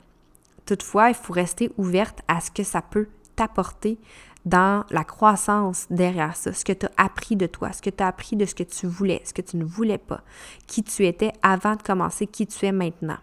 Toutefois, 0.66 1.10
il 1.10 1.16
faut 1.16 1.34
rester 1.34 1.70
ouverte 1.78 2.22
à 2.30 2.40
ce 2.40 2.50
que 2.50 2.64
ça 2.64 2.82
peut 2.82 3.08
t'apporter 3.36 3.98
dans 4.46 4.84
la 4.90 5.04
croissance 5.04 5.88
derrière 5.90 6.36
ça, 6.36 6.52
ce 6.54 6.66
que 6.66 6.74
tu 6.74 6.86
as 6.86 6.92
appris 6.98 7.36
de 7.36 7.46
toi, 7.46 7.72
ce 7.72 7.82
que 7.82 7.90
tu 7.90 8.04
as 8.04 8.08
appris 8.08 8.36
de 8.36 8.46
ce 8.46 8.56
que 8.56 8.64
tu 8.64 8.88
voulais, 8.88 9.22
ce 9.24 9.34
que 9.34 9.42
tu 9.42 9.58
ne 9.58 9.64
voulais 9.64 9.98
pas, 9.98 10.22
qui 10.68 10.84
tu 10.84 11.06
étais 11.06 11.32
avant 11.42 11.76
de 11.76 11.82
commencer, 11.82 12.28
qui 12.28 12.46
tu 12.46 12.66
es 12.66 12.72
maintenant. 12.72 13.18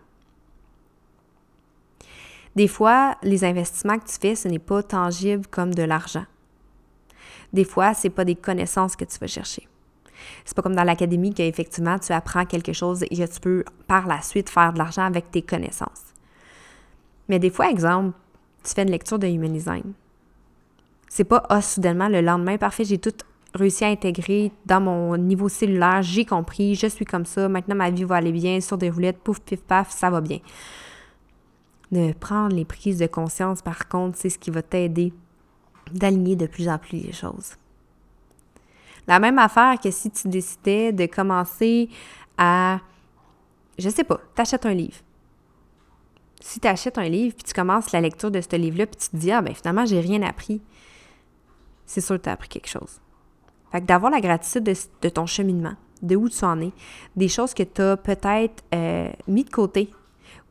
Des 2.57 2.69
fois, 2.69 3.17
les 3.23 3.45
investissements 3.45 3.99
que 3.99 4.07
tu 4.07 4.19
fais, 4.21 4.35
ce 4.35 4.49
n'est 4.49 4.59
pas 4.59 4.83
tangible 4.83 5.47
comme 5.47 5.75
de 5.75 5.83
l'argent. 5.83 6.25
Des 7.53 7.65
fois, 7.65 7.95
ce 7.95 8.07
n'est 8.07 8.15
pas 8.15 8.25
des 8.25 8.35
connaissances 8.35 8.97
que 8.97 9.05
tu 9.05 9.19
vas 9.19 9.27
chercher. 9.27 9.69
C'est 10.45 10.57
pas 10.57 10.63
comme 10.63 10.75
dans 10.75 10.85
l'académie 10.85 11.33
qu'effectivement 11.33 11.99
tu 11.99 12.13
apprends 12.13 12.45
quelque 12.45 12.73
chose 12.73 13.03
et 13.05 13.09
que 13.09 13.33
tu 13.33 13.41
peux 13.41 13.65
par 13.87 14.07
la 14.07 14.21
suite 14.23 14.51
faire 14.51 14.73
de 14.73 14.79
l'argent 14.79 15.05
avec 15.05 15.31
tes 15.31 15.43
connaissances. 15.43 16.15
Mais 17.29 17.39
des 17.39 17.51
fois, 17.51 17.71
exemple, 17.71 18.17
tu 18.65 18.75
fais 18.75 18.83
une 18.83 18.91
lecture 18.91 19.19
de 19.19 19.27
Human 19.27 19.53
Design. 19.53 19.93
C'est 21.11 21.25
pas 21.25 21.43
ah, 21.49 21.61
soudainement 21.61 22.09
le 22.09 22.21
lendemain, 22.21 22.57
parfait, 22.57 22.85
j'ai 22.85 22.99
tout 22.99 23.13
réussi 23.53 23.85
à 23.85 23.89
intégrer 23.89 24.53
dans 24.65 24.81
mon 24.81 25.17
niveau 25.17 25.49
cellulaire, 25.49 26.03
j'ai 26.03 26.25
compris, 26.25 26.77
je 26.77 26.87
suis 26.87 27.05
comme 27.05 27.27
ça, 27.27 27.49
maintenant 27.49 27.75
ma 27.75 27.91
vie 27.91 28.05
va 28.05 28.15
aller 28.15 28.31
bien, 28.31 28.61
sur 28.61 28.79
des 28.79 28.91
roulettes, 28.91 29.19
pouf, 29.19 29.41
pif, 29.41 29.61
paf, 29.61 29.91
ça 29.91 30.09
va 30.09 30.21
bien. 30.21 30.39
De 31.91 32.13
prendre 32.13 32.55
les 32.55 32.65
prises 32.65 32.99
de 32.99 33.09
conscience, 33.09 33.61
par 33.61 33.89
contre, 33.89 34.19
c'est 34.19 34.31
ce 34.31 34.39
qui 34.39 34.53
va 34.53 34.63
t'aider 34.63 35.13
d'aligner 35.93 36.37
de 36.37 36.47
plus 36.47 36.69
en 36.69 36.79
plus 36.79 36.99
les 36.99 37.13
choses. 37.13 37.57
La 39.09 39.19
même 39.19 39.41
affaire 39.41 39.81
que 39.81 39.91
si 39.91 40.13
tu 40.13 40.29
décidais 40.29 40.93
de 40.93 41.07
commencer 41.07 41.89
à, 42.39 42.79
je 43.81 43.89
sais 43.89 44.05
pas, 44.05 44.21
t'achètes 44.37 44.65
un 44.65 44.75
livre. 44.75 44.99
Si 46.41 46.61
tu 46.61 46.69
achètes 46.69 46.99
un 46.99 47.09
livre, 47.09 47.35
puis 47.35 47.43
tu 47.43 47.53
commences 47.53 47.91
la 47.91 48.01
lecture 48.01 48.31
de 48.31 48.41
ce 48.41 48.55
livre-là, 48.55 48.87
puis 48.87 48.97
tu 49.01 49.09
te 49.09 49.17
dis, 49.17 49.33
ah 49.33 49.43
ben 49.43 49.53
finalement, 49.53 49.85
j'ai 49.85 49.99
rien 49.99 50.23
appris 50.23 50.63
c'est 51.91 52.01
sûr 52.01 52.19
que 52.19 52.23
tu 52.23 52.29
as 52.29 52.33
appris 52.33 52.49
quelque 52.49 52.69
chose. 52.69 53.01
Fait 53.73 53.81
que 53.81 53.87
d'avoir 53.87 54.13
la 54.13 54.21
gratitude 54.21 54.63
de, 54.63 55.09
ton 55.09 55.27
cheminement, 55.27 55.75
de 56.03 56.15
où 56.15 56.29
tu 56.29 56.45
en 56.45 56.61
es, 56.61 56.71
des 57.17 57.27
choses 57.27 57.53
que 57.53 57.65
tu 57.65 57.83
as 57.83 57.97
peut-être 57.97 58.63
euh, 58.73 59.11
mis 59.27 59.43
de 59.43 59.51
côté 59.51 59.91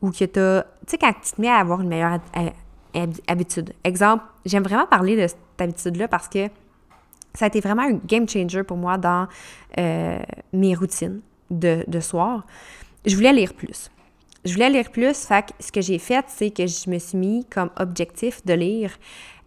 ou 0.02 0.12
que 0.12 0.26
tu 0.26 0.38
as. 0.38 0.66
Tu 0.86 0.92
sais, 0.92 0.98
quand 0.98 1.14
tu 1.14 1.32
te 1.32 1.40
mets 1.40 1.48
à 1.48 1.58
avoir 1.58 1.80
une 1.80 1.88
meilleure 1.88 2.20
habitude. 3.28 3.74
Exemple, 3.86 4.26
j'aime 4.46 4.64
vraiment 4.64 4.86
parler 4.86 5.16
de 5.16 5.28
cette 5.28 5.38
habitude-là 5.60 6.10
parce 6.10 6.28
que 6.28 6.48
ça 7.34 7.46
a 7.46 7.48
été 7.48 7.62
vraiment 7.62 7.84
un 7.84 7.94
game 8.06 8.28
changer 8.28 8.64
pour 8.64 8.76
moi 8.76 8.98
dans 8.98 9.28
euh, 9.78 10.20
mes 10.52 10.76
routines 10.76 11.22
de, 11.50 11.86
de 11.88 12.00
soir. 12.02 12.46
Je 13.06 13.16
voulais 13.16 13.32
lire 13.32 13.54
plus. 13.54 13.90
Je 14.44 14.54
voulais 14.54 14.70
lire 14.70 14.92
plus, 14.92 15.26
fait 15.26 15.46
que 15.46 15.52
ce 15.64 15.72
que 15.72 15.80
j'ai 15.80 16.00
fait, 16.00 16.26
c'est 16.28 16.52
que 16.52 16.68
je 16.68 16.90
me 16.90 17.00
suis 17.00 17.18
mis 17.18 17.46
comme 17.46 17.70
objectif 17.78 18.46
de 18.46 18.54
lire 18.54 18.92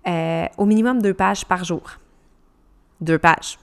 euh, 0.06 0.47
au 0.59 0.64
minimum 0.64 1.00
deux 1.00 1.14
pages 1.14 1.44
par 1.44 1.64
jour. 1.64 1.82
Deux 3.00 3.18
pages. 3.18 3.59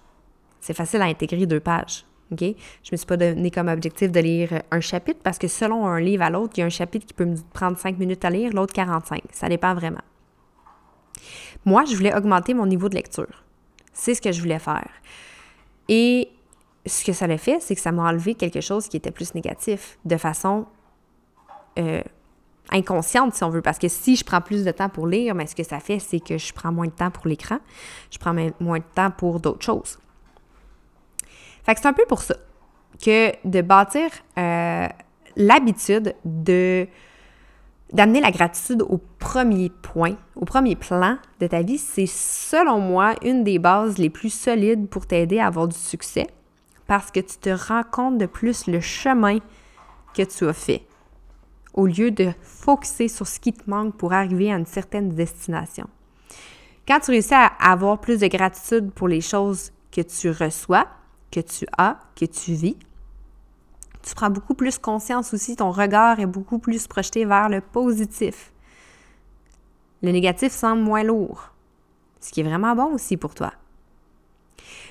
C'est 0.60 0.74
facile 0.74 1.02
à 1.02 1.06
intégrer 1.06 1.46
deux 1.46 1.60
pages. 1.60 2.06
Je 2.38 2.54
me 2.92 2.98
suis 2.98 3.08
pas 3.08 3.18
donné 3.18 3.50
comme 3.50 3.68
objectif 3.68 4.12
de 4.12 4.20
lire 4.20 4.62
un 4.72 4.82
chapitre 4.82 5.20
parce 5.24 5.38
que 5.38 5.48
selon 5.48 5.88
un 5.88 6.00
livre 6.00 6.24
à 6.24 6.30
l'autre, 6.30 6.54
il 6.58 6.60
y 6.60 6.64
a 6.64 6.66
un 6.66 6.70
chapitre 6.70 7.06
qui 7.06 7.14
peut 7.14 7.26
me 7.26 7.36
prendre 7.54 7.78
cinq 7.78 7.98
minutes 7.98 8.24
à 8.24 8.30
lire, 8.30 8.52
l'autre 8.54 8.74
45. 8.74 9.22
Ça 9.32 9.50
dépend 9.50 9.74
vraiment. 9.74 10.02
Moi, 11.66 11.86
je 11.86 11.96
voulais 11.96 12.16
augmenter 12.16 12.54
mon 12.54 12.66
niveau 12.66 12.88
de 12.90 12.96
lecture. 12.96 13.44
C'est 13.94 14.14
ce 14.14 14.22
que 14.22 14.32
je 14.32 14.42
voulais 14.42 14.60
faire. 14.60 14.90
Et 15.88 16.30
ce 16.86 17.04
que 17.04 17.14
ça 17.14 17.28
l'a 17.28 17.38
fait, 17.38 17.60
c'est 17.62 17.76
que 17.76 17.82
ça 17.82 17.92
m'a 17.92 18.08
enlevé 18.10 18.36
quelque 18.36 18.62
chose 18.62 18.88
qui 18.88 18.98
était 18.98 19.12
plus 19.12 19.34
négatif 19.34 19.98
de 20.06 20.18
façon 20.18 20.66
euh, 21.78 22.02
inconsciente, 22.72 23.34
si 23.34 23.44
on 23.44 23.50
veut. 23.50 23.62
Parce 23.62 23.80
que 23.80 23.88
si 23.88 24.16
je 24.16 24.24
prends 24.24 24.42
plus 24.42 24.64
de 24.64 24.72
temps 24.72 24.90
pour 24.90 25.08
lire, 25.08 25.36
mais 25.36 25.48
ce 25.48 25.56
que 25.56 25.64
ça 25.64 25.80
fait, 25.80 26.00
c'est 26.00 26.20
que 26.20 26.38
je 26.38 26.54
prends 26.54 26.72
moins 26.72 26.88
de 26.88 26.92
temps 26.92 27.12
pour 27.12 27.28
l'écran. 27.28 27.58
Je 28.12 28.18
prends 28.18 28.34
moins 28.60 28.80
de 28.80 28.84
temps 28.96 29.12
pour 29.12 29.40
d'autres 29.40 29.64
choses. 29.64 30.00
Fait 31.64 31.76
que 31.76 31.82
c'est 31.82 31.88
un 31.88 31.94
peu 31.94 32.06
pour 32.08 32.22
ça 32.22 32.36
que 33.04 33.32
de 33.48 33.62
bâtir 33.62 34.10
euh, 34.38 34.88
l'habitude 35.36 36.16
de 36.26 36.88
d'amener 37.92 38.22
la 38.22 38.30
gratitude 38.30 38.84
au 38.84 39.00
premier 39.18 39.72
point, 39.72 40.16
au 40.36 40.46
premier 40.46 40.76
plan 40.76 41.18
de 41.40 41.48
ta 41.48 41.64
vie, 41.64 41.80
c'est 41.80 42.06
selon 42.06 42.80
moi 42.80 43.16
une 43.24 43.44
des 43.44 43.58
bases 43.58 43.98
les 43.98 44.12
plus 44.12 44.32
solides 44.32 44.88
pour 44.90 45.08
t'aider 45.08 45.40
à 45.40 45.48
avoir 45.48 45.68
du 45.68 45.76
succès 45.76 46.28
parce 46.86 47.10
que 47.10 47.20
tu 47.20 47.38
te 47.38 47.50
rends 47.50 47.84
compte 47.84 48.18
de 48.18 48.28
plus 48.28 48.68
le 48.68 48.80
chemin 48.80 49.38
que 50.14 50.24
tu 50.24 50.48
as 50.48 50.54
fait 50.54 50.86
au 51.74 51.86
lieu 51.86 52.12
de 52.12 52.32
focuser 52.42 53.08
sur 53.08 53.28
ce 53.28 53.40
qui 53.40 53.54
te 53.54 53.70
manque 53.70 53.96
pour 53.98 54.14
arriver 54.14 54.52
à 54.52 54.58
une 54.58 54.66
certaine 54.66 55.10
destination. 55.10 55.88
Quand 56.88 57.00
tu 57.00 57.12
réussis 57.12 57.34
à 57.34 57.46
avoir 57.46 58.02
plus 58.02 58.20
de 58.20 58.28
gratitude 58.28 58.92
pour 58.92 59.08
les 59.08 59.22
choses 59.22 59.72
que 59.92 60.02
tu 60.02 60.32
reçois, 60.32 60.88
que 61.32 61.40
tu 61.40 61.66
as, 61.78 62.00
que 62.16 62.26
tu 62.26 62.54
vis, 62.54 62.78
tu 64.02 64.16
prends 64.16 64.30
beaucoup 64.30 64.56
plus 64.56 64.78
conscience 64.78 65.34
aussi, 65.34 65.56
ton 65.56 65.72
regard 65.72 66.20
est 66.20 66.26
beaucoup 66.26 66.60
plus 66.60 66.88
projeté 66.88 67.26
vers 67.26 67.50
le 67.50 67.62
positif. 67.62 68.52
Le 70.02 70.12
négatif 70.12 70.52
semble 70.52 70.82
moins 70.82 71.04
lourd, 71.04 71.52
ce 72.20 72.32
qui 72.32 72.40
est 72.40 72.44
vraiment 72.44 72.76
bon 72.76 72.94
aussi 72.94 73.18
pour 73.18 73.36
toi. 73.36 73.54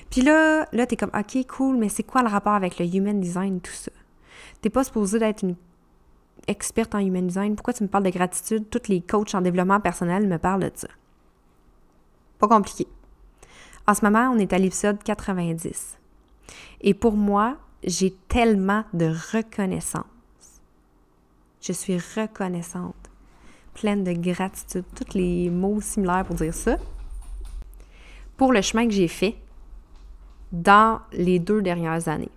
Puis 0.09 0.21
là, 0.21 0.67
là, 0.71 0.85
es 0.89 0.95
comme, 0.95 1.11
OK, 1.13 1.45
cool, 1.47 1.77
mais 1.77 1.89
c'est 1.89 2.03
quoi 2.03 2.21
le 2.21 2.29
rapport 2.29 2.53
avec 2.53 2.79
le 2.79 2.85
human 2.85 3.19
design, 3.19 3.59
tout 3.61 3.71
ça? 3.71 3.91
T'es 4.61 4.69
pas 4.69 4.83
supposé 4.83 5.19
d'être 5.19 5.43
une 5.43 5.55
experte 6.47 6.95
en 6.95 6.99
human 6.99 7.27
design, 7.27 7.55
pourquoi 7.55 7.73
tu 7.73 7.83
me 7.83 7.89
parles 7.89 8.05
de 8.05 8.09
gratitude? 8.09 8.69
Tous 8.69 8.87
les 8.87 9.01
coachs 9.01 9.35
en 9.35 9.41
développement 9.41 9.79
personnel 9.79 10.27
me 10.27 10.37
parlent 10.37 10.63
de 10.63 10.71
ça. 10.73 10.87
Pas 12.39 12.47
compliqué. 12.47 12.87
En 13.87 13.93
ce 13.93 14.05
moment, 14.05 14.31
on 14.33 14.37
est 14.37 14.53
à 14.53 14.57
l'épisode 14.57 15.01
90. 15.03 15.97
Et 16.81 16.93
pour 16.93 17.13
moi, 17.13 17.57
j'ai 17.83 18.13
tellement 18.27 18.83
de 18.93 19.13
reconnaissance. 19.33 20.05
Je 21.61 21.73
suis 21.73 21.97
reconnaissante. 21.97 22.95
pleine 23.73 24.03
de 24.03 24.13
gratitude, 24.13 24.83
tous 24.95 25.13
les 25.15 25.49
mots 25.49 25.79
similaires 25.79 26.25
pour 26.25 26.35
dire 26.35 26.53
ça, 26.53 26.77
pour 28.35 28.51
le 28.51 28.61
chemin 28.61 28.85
que 28.85 28.93
j'ai 28.93 29.07
fait 29.07 29.35
dans 30.51 30.99
les 31.13 31.39
deux 31.39 31.61
dernières 31.61 32.07
années. 32.09 32.31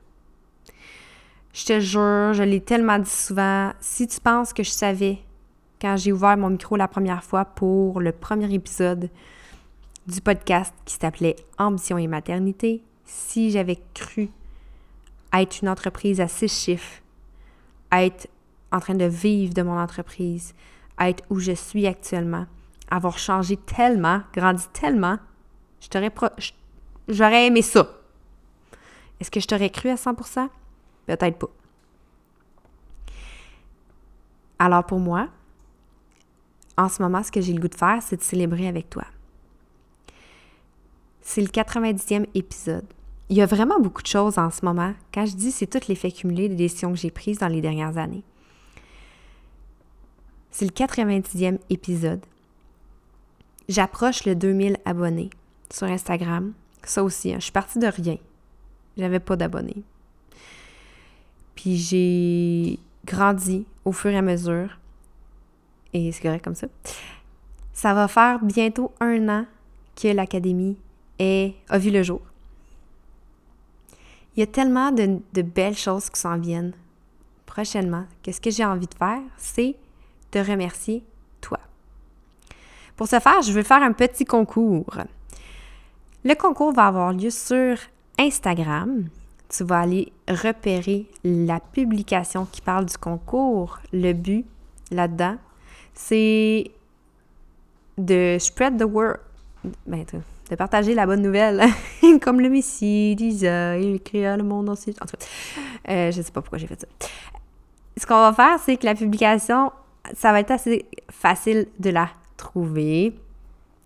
Je 1.53 1.67
te 1.67 1.81
jure, 1.81 2.33
je 2.33 2.43
l'ai 2.43 2.63
tellement 2.63 2.99
dit 2.99 3.11
souvent, 3.11 3.73
si 3.79 4.07
tu 4.07 4.21
penses 4.21 4.55
que 4.55 4.63
je 4.63 4.71
savais 4.71 5.19
quand 5.83 5.99
j'ai 5.99 6.11
ouvert 6.11 6.39
mon 6.39 6.49
micro 6.49 6.77
la 6.77 6.89
première 6.89 7.23
fois 7.23 7.45
pour 7.45 8.01
le 8.01 8.13
premier 8.13 8.53
épisode 8.55 9.11
du 10.07 10.21
podcast 10.23 10.73
qui 10.87 10.95
s'appelait 10.95 11.37
Ambition 11.59 11.99
et 11.99 12.07
maternité, 12.07 12.83
si 13.05 13.51
j'avais 13.51 13.79
cru 13.93 14.31
être 15.35 15.61
une 15.61 15.69
entreprise 15.69 16.23
à 16.23 16.29
six 16.29 16.49
chiffres, 16.49 17.03
être 17.93 18.29
en 18.73 18.81
train 18.81 18.95
de 18.95 19.05
vivre 19.05 19.53
de 19.53 19.61
mon 19.61 19.79
entreprise, 19.79 20.55
être 20.99 21.23
où 21.29 21.39
je 21.39 21.53
suis 21.53 21.87
actuellement, 21.87 22.47
avoir 22.91 23.19
changé 23.19 23.59
tellement, 23.59 24.23
grandi 24.33 24.65
tellement, 24.73 25.19
j'aurais 27.09 27.47
aimé 27.47 27.61
ça. 27.61 27.91
Est-ce 29.21 29.31
que 29.31 29.41
je 29.41 29.47
t'aurais 29.47 29.71
cru 29.71 29.91
à 29.91 29.97
100%? 29.97 30.49
Peut-être 31.07 31.39
pas. 31.39 31.51
Alors 34.59 34.85
pour 34.85 35.01
moi, 35.01 35.29
en 36.77 36.89
ce 36.89 37.03
moment, 37.03 37.23
ce 37.23 37.33
que 37.33 37.41
j'ai 37.41 37.53
le 37.53 37.61
goût 37.61 37.69
de 37.69 37.75
faire, 37.75 38.03
c'est 38.03 38.17
de 38.17 38.23
célébrer 38.23 38.69
avec 38.69 38.89
toi. 38.89 39.05
C'est 41.21 41.41
le 41.41 41.49
90e 41.49 42.27
épisode. 42.35 42.87
Il 43.29 43.37
y 43.37 43.43
a 43.43 43.47
vraiment 43.47 43.81
beaucoup 43.81 44.03
de 44.03 44.07
choses 44.07 44.39
en 44.39 44.51
ce 44.51 44.65
moment. 44.65 44.95
Quand 45.13 45.27
je 45.27 45.35
dis 45.35 45.53
c'est 45.53 45.67
tout 45.67 45.81
l'effet 45.89 46.13
cumulé 46.13 46.49
des 46.49 46.57
décisions 46.57 46.93
que 46.93 46.99
j'ai 46.99 47.11
prises 47.11 47.39
dans 47.39 47.49
les 47.49 47.61
dernières 47.61 47.99
années. 47.99 48.25
C'est 50.51 50.67
le 50.67 50.71
90e 50.71 51.59
épisode. 51.71 52.21
J'approche 53.69 54.27
le 54.27 54.35
2000 54.35 54.77
abonnés 54.85 55.31
sur 55.71 55.87
Instagram. 55.87 56.53
Ça 56.85 57.03
aussi, 57.03 57.33
hein, 57.33 57.37
je 57.39 57.45
suis 57.45 57.53
partie 57.53 57.79
de 57.79 57.87
rien. 57.87 58.19
J'avais 58.99 59.21
pas 59.21 59.37
d'abonnés. 59.37 59.83
Puis 61.55 61.77
j'ai 61.77 62.79
grandi 63.05 63.67
au 63.85 63.93
fur 63.93 64.11
et 64.11 64.19
à 64.19 64.23
mesure. 64.23 64.79
Et 65.93 66.11
c'est 66.13 66.23
correct 66.23 66.45
comme 66.45 66.55
ça. 66.55 66.69
Ça 67.73 67.95
va 67.95 68.09
faire 68.09 68.39
bientôt 68.43 68.93
un 69.01 69.29
an 69.29 69.47
que 70.01 70.09
l'Académie 70.09 70.77
a 71.21 71.79
vu 71.79 71.91
le 71.91 72.03
jour. 72.03 72.21
Il 74.37 74.41
y 74.41 74.43
a 74.43 74.47
tellement 74.47 74.91
de, 74.93 75.43
belles 75.43 75.77
choses 75.77 76.09
qui 76.09 76.19
s'en 76.19 76.39
viennent 76.39 76.73
prochainement 77.47 78.07
que 78.23 78.33
ce 78.33 78.41
que 78.41 78.51
j'ai 78.51 78.65
envie 78.65 78.87
de 78.87 78.95
faire, 78.95 79.21
c'est 79.37 79.77
te 80.31 80.39
remercier, 80.39 81.05
toi. 81.41 81.61
Pour 82.97 83.07
ce 83.07 83.21
faire, 83.21 83.43
je 83.43 83.53
veux 83.53 83.63
faire 83.63 83.83
un 83.83 83.93
petit 83.93 84.25
concours. 84.25 84.97
Le 86.25 86.35
concours 86.35 86.73
va 86.73 86.87
avoir 86.87 87.13
lieu 87.13 87.31
sur 87.31 87.77
Instagram. 88.19 89.09
Tu 89.55 89.65
vas 89.65 89.81
aller 89.81 90.13
repérer 90.29 91.07
la 91.25 91.61
publication 91.61 92.47
qui 92.51 92.61
parle 92.61 92.87
du 92.87 92.97
concours. 92.97 93.79
Le 93.93 94.13
but 94.13 94.47
là-dedans, 94.91 95.37
c'est 95.95 96.71
de 97.99 98.37
spread 98.41 98.79
the 98.79 98.85
word. 98.85 99.19
Ben, 99.87 100.05
de 100.51 100.57
partager 100.57 100.95
la 100.95 101.07
bonne 101.07 101.23
nouvelle, 101.23 101.63
comme 102.21 102.41
le 102.41 102.51
Messie, 102.51 103.15
Lisa, 103.15 103.79
il 103.79 104.03
créa 104.03 104.37
le 104.37 104.43
monde 104.43 104.69
entier. 104.69 104.95
En 105.01 105.07
tout 105.07 105.17
cas, 105.17 105.93
euh, 105.93 106.11
je 106.11 106.19
ne 106.19 106.23
sais 106.23 106.33
pas 106.33 106.43
pourquoi 106.43 106.59
j'ai 106.59 106.67
fait 106.67 106.81
ça. 106.81 106.87
Ce 107.97 108.07
qu'on 108.07 108.21
va 108.21 108.33
faire, 108.33 108.59
c'est 108.59 108.77
que 108.77 108.85
la 108.85 108.95
publication, 108.95 109.73
ça 110.15 110.33
va 110.33 110.41
être 110.41 110.51
assez 110.51 110.85
facile 111.11 111.69
de 111.79 111.91
la 111.91 112.09
trouver. 112.37 113.15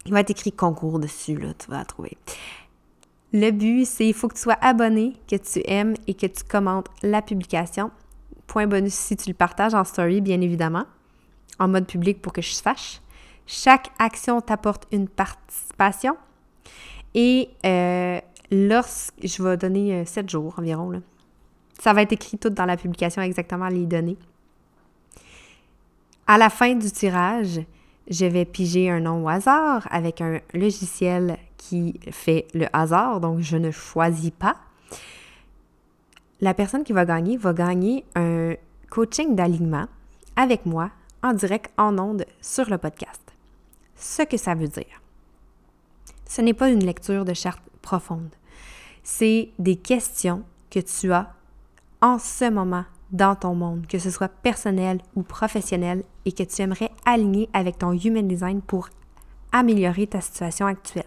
Il 0.07 0.13
va 0.13 0.21
être 0.21 0.31
écrit 0.31 0.53
concours 0.53 0.99
dessus, 0.99 1.37
là, 1.37 1.49
tu 1.59 1.71
vas 1.71 1.79
la 1.79 1.85
trouver. 1.85 2.17
Le 3.33 3.51
but, 3.51 3.85
c'est 3.85 4.07
il 4.07 4.15
faut 4.15 4.29
que 4.29 4.35
tu 4.35 4.43
sois 4.43 4.59
abonné, 4.61 5.15
que 5.29 5.37
tu 5.37 5.61
aimes 5.67 5.95
et 6.07 6.15
que 6.15 6.27
tu 6.27 6.45
commentes 6.45 6.87
la 7.03 7.23
publication. 7.23 7.91
Point 8.47 8.67
bonus 8.67 8.95
si 8.95 9.17
tu 9.17 9.29
le 9.29 9.35
partages 9.35 9.75
en 9.75 9.85
story, 9.85 10.21
bien 10.21 10.41
évidemment, 10.41 10.85
en 11.59 11.69
mode 11.69 11.87
public 11.87 12.23
pour 12.23 12.33
que 12.33 12.43
je 12.43 12.53
sache. 12.53 13.01
Chaque 13.47 13.91
action 13.99 14.41
t'apporte 14.41 14.87
une 14.93 15.09
participation. 15.09 16.17
Et 17.15 17.49
euh, 17.65 18.21
lorsque 18.51 19.15
je 19.25 19.43
vais 19.43 19.57
donner 19.57 20.05
7 20.05 20.25
euh, 20.25 20.29
jours 20.29 20.55
environ, 20.59 21.03
ça 21.81 21.93
va 21.93 22.03
être 22.03 22.13
écrit 22.13 22.39
tout 22.39 22.51
dans 22.51 22.65
la 22.65 22.77
publication 22.77 23.23
exactement 23.23 23.69
les 23.69 23.87
données. 23.87 24.19
À 26.27 26.39
la 26.39 26.51
fin 26.51 26.75
du 26.75 26.91
tirage, 26.91 27.61
je 28.09 28.27
vais 28.27 28.45
piger 28.45 28.91
un 28.91 29.01
nom 29.01 29.25
au 29.25 29.29
hasard 29.29 29.87
avec 29.91 30.21
un 30.21 30.41
logiciel 30.55 31.39
qui 31.57 31.99
fait 32.11 32.47
le 32.55 32.67
hasard, 32.73 33.21
donc 33.21 33.41
je 33.41 33.57
ne 33.57 33.71
choisis 33.71 34.31
pas. 34.31 34.57
La 36.41 36.55
personne 36.55 36.85
qui 36.85 36.93
va 36.93 37.05
gagner 37.05 37.37
va 37.37 37.53
gagner 37.53 38.05
un 38.15 38.55
coaching 38.91 39.35
d'alignement 39.35 39.87
avec 40.37 40.67
moi 40.67 40.91
en 41.23 41.33
direct 41.33 41.73
en 41.79 41.99
ondes 41.99 42.27
sur 42.41 42.69
le 42.69 42.79
podcast. 42.79 43.23
Ce 43.97 44.23
que 44.23 44.37
ça 44.37 44.55
veut 44.55 44.69
dire. 44.69 45.03
Ce 46.27 46.43
n'est 46.43 46.55
pas 46.55 46.69
une 46.69 46.85
lecture 46.85 47.25
de 47.25 47.35
charte 47.35 47.63
profonde. 47.83 48.35
C'est 49.03 49.51
des 49.59 49.77
questions 49.77 50.43
que 50.71 50.81
tu 50.81 51.13
as 51.13 51.33
en 52.03 52.19
ce 52.19 52.51
moment 52.51 52.85
dans 53.13 53.37
ton 53.37 53.55
monde, 53.55 53.87
que 53.87 53.99
ce 53.99 54.11
soit 54.11 54.29
personnel 54.29 55.01
ou 55.15 55.23
professionnel, 55.23 56.03
et 56.25 56.33
que 56.33 56.43
tu 56.43 56.61
aimerais 56.61 56.91
aligner 57.05 57.49
avec 57.53 57.79
ton 57.79 57.93
Human 57.93 58.27
Design 58.27 58.61
pour 58.61 58.89
améliorer 59.53 60.07
ta 60.07 60.21
situation 60.21 60.67
actuelle. 60.67 61.05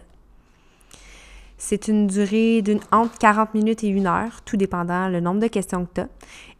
C'est 1.62 1.88
une 1.88 2.06
durée 2.06 2.62
d'une 2.62 2.80
entre 2.90 3.18
40 3.18 3.52
minutes 3.52 3.84
et 3.84 3.88
une 3.88 4.06
heure, 4.06 4.40
tout 4.46 4.56
dépendant 4.56 5.08
le 5.08 5.20
nombre 5.20 5.40
de 5.40 5.46
questions 5.46 5.84
que 5.84 5.90
tu 5.92 6.00
as. 6.00 6.08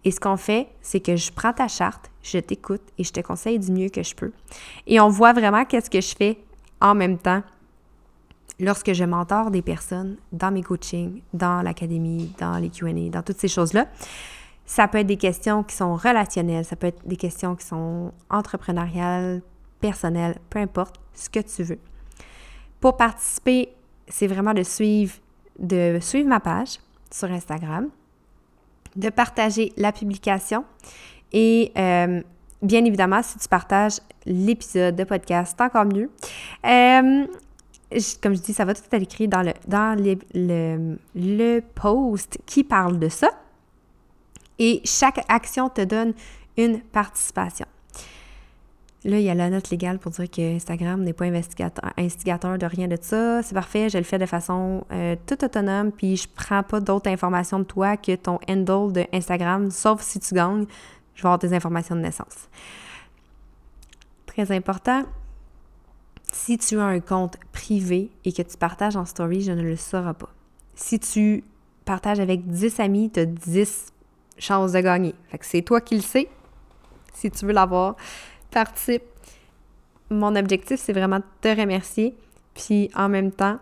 Et 0.05 0.11
ce 0.11 0.21
qu'on 0.21 0.37
fait, 0.37 0.69
c'est 0.83 1.01
que 1.01 1.17
je 1.17 1.33
prends 1.33 1.55
ta 1.55 1.69
charte, 1.69 2.11
je 2.23 2.37
t'écoute 2.39 2.83
et 2.99 3.05
je 3.05 3.11
te 3.11 3.21
conseille 3.21 3.59
du 3.59 3.73
mieux 3.73 3.89
que 3.89 4.03
je 4.03 4.15
peux. 4.15 4.31
Et 4.87 5.01
on 5.01 5.09
voit 5.09 5.33
vraiment 5.33 5.65
qu'est-ce 5.65 5.89
que 5.89 6.03
je 6.03 6.15
fais 6.15 6.39
en 6.83 6.95
même 6.95 7.17
temps 7.17 7.43
lorsque 8.61 8.93
je 8.93 9.05
mentor 9.05 9.51
des 9.51 9.63
personnes 9.63 10.19
dans 10.33 10.51
mes 10.51 10.63
coachings, 10.63 11.23
dans 11.33 11.63
l'académie, 11.63 12.35
dans 12.39 12.59
les 12.59 12.69
QA, 12.69 12.93
dans 13.11 13.23
toutes 13.23 13.41
ces 13.41 13.49
choses-là, 13.49 13.87
ça 14.67 14.87
peut 14.87 14.99
être 14.99 15.07
des 15.07 15.17
questions 15.17 15.63
qui 15.63 15.77
sont 15.77 15.97
relationnelles, 15.97 16.67
ça 16.67 16.77
peut 16.77 16.89
être 16.89 17.09
des 17.09 17.17
questions 17.17 17.57
qui 17.57 17.67
sont 17.67 18.13
entrepreneuriales, 18.29 19.41
personnelles, 19.81 20.37
peu 20.51 20.59
importe 20.59 20.97
ce 21.15 21.31
que 21.31 21.41
tu 21.41 21.63
veux. 21.63 21.79
Pour 22.81 22.99
participer, 22.99 23.71
c'est 24.11 24.27
vraiment 24.27 24.53
de 24.53 24.63
suivre, 24.63 25.15
de 25.59 25.99
suivre 26.01 26.29
ma 26.29 26.41
page 26.41 26.79
sur 27.11 27.31
Instagram, 27.31 27.89
de 28.97 29.09
partager 29.09 29.73
la 29.77 29.93
publication 29.93 30.65
et 31.33 31.73
euh, 31.77 32.23
bien 32.63 32.85
évidemment, 32.85 33.23
si 33.23 33.39
tu 33.39 33.49
partages 33.49 34.01
l'épisode 34.27 34.97
de 34.97 35.05
podcast, 35.05 35.55
c'est 35.57 35.65
encore 35.65 35.85
mieux. 35.85 36.11
Euh, 36.67 37.27
comme 38.23 38.35
je 38.35 38.41
dis, 38.41 38.53
ça 38.53 38.65
va 38.65 38.75
tout 38.75 38.83
être 38.91 39.03
écrit 39.03 39.29
dans 39.29 39.43
le, 39.43 39.53
dans 39.67 39.97
le, 39.99 40.97
le 41.15 41.61
post 41.61 42.39
qui 42.47 42.65
parle 42.65 42.99
de 42.99 43.09
ça. 43.09 43.31
Et 44.59 44.81
chaque 44.85 45.25
action 45.29 45.69
te 45.69 45.83
donne 45.83 46.13
une 46.57 46.81
participation. 46.81 47.67
Là, 49.05 49.19
il 49.19 49.25
y 49.25 49.31
a 49.31 49.35
la 49.35 49.49
note 49.49 49.71
légale 49.71 49.99
pour 49.99 50.13
dire 50.13 50.31
que 50.31 50.57
Instagram 50.57 51.03
n'est 51.03 51.15
pas 51.15 51.25
instigateur 51.25 52.59
de 52.59 52.67
rien 52.67 52.87
de 52.87 52.99
ça. 53.01 53.43
C'est 53.43 53.55
parfait, 53.55 53.89
je 53.89 53.97
le 53.97 54.05
fais 54.05 54.19
de 54.19 54.27
façon 54.27 54.85
euh, 54.93 55.17
toute 55.27 55.43
autonome, 55.43 55.91
puis 55.91 56.19
je 56.19 56.29
prends 56.29 56.63
pas 56.63 56.81
d'autres 56.81 57.09
informations 57.09 57.59
de 57.59 57.65
toi 57.65 57.97
que 57.97 58.15
ton 58.15 58.39
handle 58.47 58.93
de 58.93 59.07
Instagram, 59.13 59.71
sauf 59.71 60.03
si 60.03 60.21
tu 60.21 60.35
gagnes, 60.35 60.67
je 61.15 61.23
vais 61.23 61.29
avoir 61.29 61.39
tes 61.39 61.55
informations 61.55 61.97
de 61.97 62.03
naissance. 62.03 62.49
Très 64.27 64.53
important, 64.53 65.05
si 66.31 66.59
tu 66.59 66.79
as 66.79 66.85
un 66.85 67.01
compte 67.01 67.39
privé 67.53 68.11
et 68.27 68.33
que 68.33 68.43
tu 68.43 68.57
partages 68.59 68.97
en 68.97 69.07
story, 69.07 69.41
je 69.41 69.53
ne 69.53 69.63
le 69.63 69.77
saurai 69.77 70.13
pas. 70.13 70.29
Si 70.75 70.99
tu 71.01 71.43
partages 71.87 72.21
avec 72.21 72.47
10 72.47 72.81
amis, 72.81 73.11
tu 73.11 73.21
as 73.21 73.27
10 73.27 73.93
chances 74.39 74.73
de 74.73 74.81
gagner. 74.81 75.15
Fait 75.29 75.39
que 75.39 75.47
c'est 75.47 75.63
toi 75.63 75.81
qui 75.81 75.97
le 75.97 76.03
sais. 76.03 76.29
Si 77.15 77.31
tu 77.31 77.47
veux 77.47 77.53
l'avoir, 77.53 77.97
participe. 78.51 79.03
Mon 80.11 80.35
objectif, 80.37 80.81
c'est 80.81 80.93
vraiment 80.93 81.19
de 81.19 81.25
te 81.41 81.49
remercier. 81.49 82.17
Puis 82.55 82.91
en 82.95 83.09
même 83.09 83.31
temps, 83.31 83.59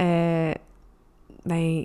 euh, 0.00 0.52
ben, 1.46 1.84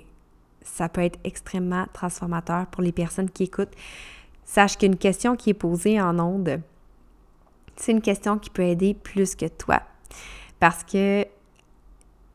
ça 0.62 0.88
peut 0.88 1.02
être 1.02 1.18
extrêmement 1.24 1.86
transformateur 1.92 2.66
pour 2.66 2.82
les 2.82 2.92
personnes 2.92 3.30
qui 3.30 3.44
écoutent. 3.44 3.74
Sache 4.44 4.76
qu'une 4.78 4.96
question 4.96 5.36
qui 5.36 5.50
est 5.50 5.54
posée 5.54 6.00
en 6.00 6.18
ondes, 6.18 6.60
c'est 7.76 7.92
une 7.92 8.02
question 8.02 8.38
qui 8.38 8.50
peut 8.50 8.62
aider 8.62 8.94
plus 8.94 9.34
que 9.34 9.46
toi. 9.46 9.82
Parce 10.58 10.82
que 10.84 11.24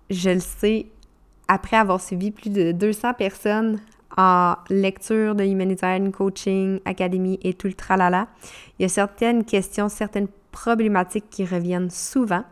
je 0.10 0.30
le 0.30 0.39
sais, 0.39 0.88
après 1.47 1.78
avoir 1.78 2.01
suivi 2.01 2.32
plus 2.32 2.49
de 2.49 2.71
200 2.71 3.13
personnes 3.13 3.80
en 4.17 4.56
lecture 4.69 5.36
de 5.36 5.43
Humanitarian 5.43 6.12
Coaching 6.12 6.80
Academy 6.86 7.39
et 7.43 7.54
tout 7.54 7.67
le 7.67 7.73
tralala, 7.73 8.28
il 8.80 8.84
y 8.84 8.86
a 8.86 8.89
certaines 8.89 9.43
questions, 9.43 9.89
certaines 9.89 10.28
problématiques 10.51 11.30
qui 11.30 11.45
reviennent 11.45 11.89
souvent 11.89 12.43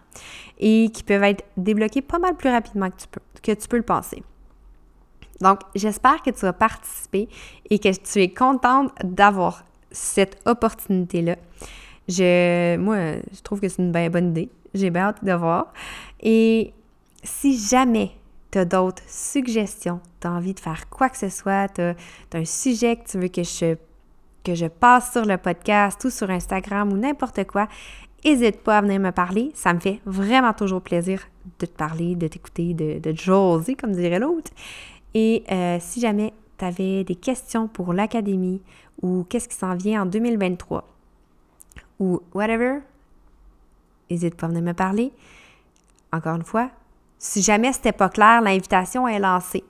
et 0.60 0.90
qui 0.94 1.04
peuvent 1.04 1.24
être 1.24 1.46
débloquées 1.56 2.02
pas 2.02 2.20
mal 2.20 2.36
plus 2.36 2.50
rapidement 2.50 2.90
que 2.90 2.98
tu 2.98 3.08
peux, 3.08 3.22
que 3.42 3.52
tu 3.54 3.68
peux 3.68 3.78
le 3.78 3.84
penser. 3.84 4.24
Donc, 5.42 5.60
j'espère 5.76 6.22
que 6.22 6.30
tu 6.30 6.42
vas 6.42 6.54
participer 6.54 7.28
et 7.70 7.80
que 7.80 7.90
tu 7.90 8.20
es 8.22 8.30
contente 8.30 8.92
d'avoir 9.04 9.64
cette 9.92 10.38
opportunité-là. 10.46 11.36
Je, 12.08 12.78
moi, 12.78 12.98
je 13.32 13.42
trouve 13.42 13.62
que 13.62 13.70
c'est 13.70 13.82
une 13.82 13.92
bien 13.92 14.10
bonne 14.10 14.30
idée. 14.30 14.50
J'ai 14.74 14.90
bien 14.90 15.04
hâte 15.04 15.24
de 15.24 15.34
voir. 15.34 15.74
Et 16.22 16.74
si 17.24 17.58
jamais 17.58 18.12
tu 18.54 18.60
as 18.60 18.66
d'autres 18.66 19.02
suggestions, 19.08 20.00
tu 20.22 20.28
as 20.28 20.32
envie 20.32 20.54
de 20.54 20.60
faire 20.60 20.88
quoi 20.88 21.10
que 21.10 21.18
ce 21.18 21.30
soit, 21.30 21.70
tu 21.70 21.82
as, 21.82 21.96
un 22.34 22.46
sujet 22.46 22.98
que 22.98 23.10
tu 23.10 23.18
veux 23.18 23.28
que 23.28 23.42
je, 23.42 23.76
que 24.44 24.54
je 24.54 24.68
passe 24.68 25.12
sur 25.12 25.26
le 25.26 25.38
podcast 25.38 26.04
ou 26.06 26.12
sur 26.12 26.30
Instagram 26.30 26.94
ou 26.94 26.98
n'importe 26.98 27.46
quoi, 27.46 27.68
n'hésite 28.24 28.62
pas 28.62 28.78
à 28.78 28.82
venir 28.82 29.00
me 29.00 29.10
parler. 29.10 29.50
Ça 29.56 29.74
me 29.74 29.80
fait 29.80 30.02
vraiment 30.06 30.54
toujours 30.54 30.84
plaisir 30.84 31.24
de 31.60 31.66
te 31.66 31.76
parler, 31.76 32.16
de 32.16 32.28
t'écouter, 32.28 32.76
de, 32.76 33.00
de 33.00 33.18
jaser, 33.18 33.74
comme 33.74 33.94
dirait 33.94 34.20
l'autre. 34.20 34.52
Et 35.16 35.44
euh, 35.52 35.78
si 35.80 36.00
jamais 36.00 36.32
tu 36.60 36.66
avais 36.66 37.04
des 37.04 37.16
questions 37.16 37.68
pour 37.68 37.92
l'académie 37.92 38.62
ou 39.02 39.26
qu'est-ce 39.28 39.50
qui 39.50 39.56
s'en 39.56 39.74
vient 39.74 40.04
en 40.04 40.06
2023 40.06 40.88
ou 42.00 42.22
whatever, 42.36 42.82
n'hésite 44.12 44.36
pas 44.36 44.46
à 44.46 44.50
venir 44.50 44.62
me 44.62 44.74
parler. 44.74 45.12
Encore 46.12 46.36
une 46.36 46.44
fois, 46.44 46.70
si 47.24 47.42
jamais 47.42 47.72
c'était 47.72 47.94
pas 47.94 48.10
clair, 48.10 48.42
l'invitation 48.42 49.08
est 49.08 49.18
lancée. 49.18 49.64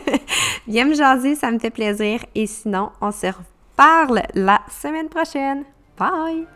Viens 0.68 0.84
me 0.84 0.94
jaser, 0.94 1.34
ça 1.34 1.50
me 1.50 1.58
fait 1.58 1.70
plaisir. 1.70 2.20
Et 2.36 2.46
sinon, 2.46 2.90
on 3.00 3.10
se 3.10 3.26
reparle 3.26 4.22
la 4.34 4.60
semaine 4.80 5.08
prochaine. 5.08 5.64
Bye! 5.98 6.46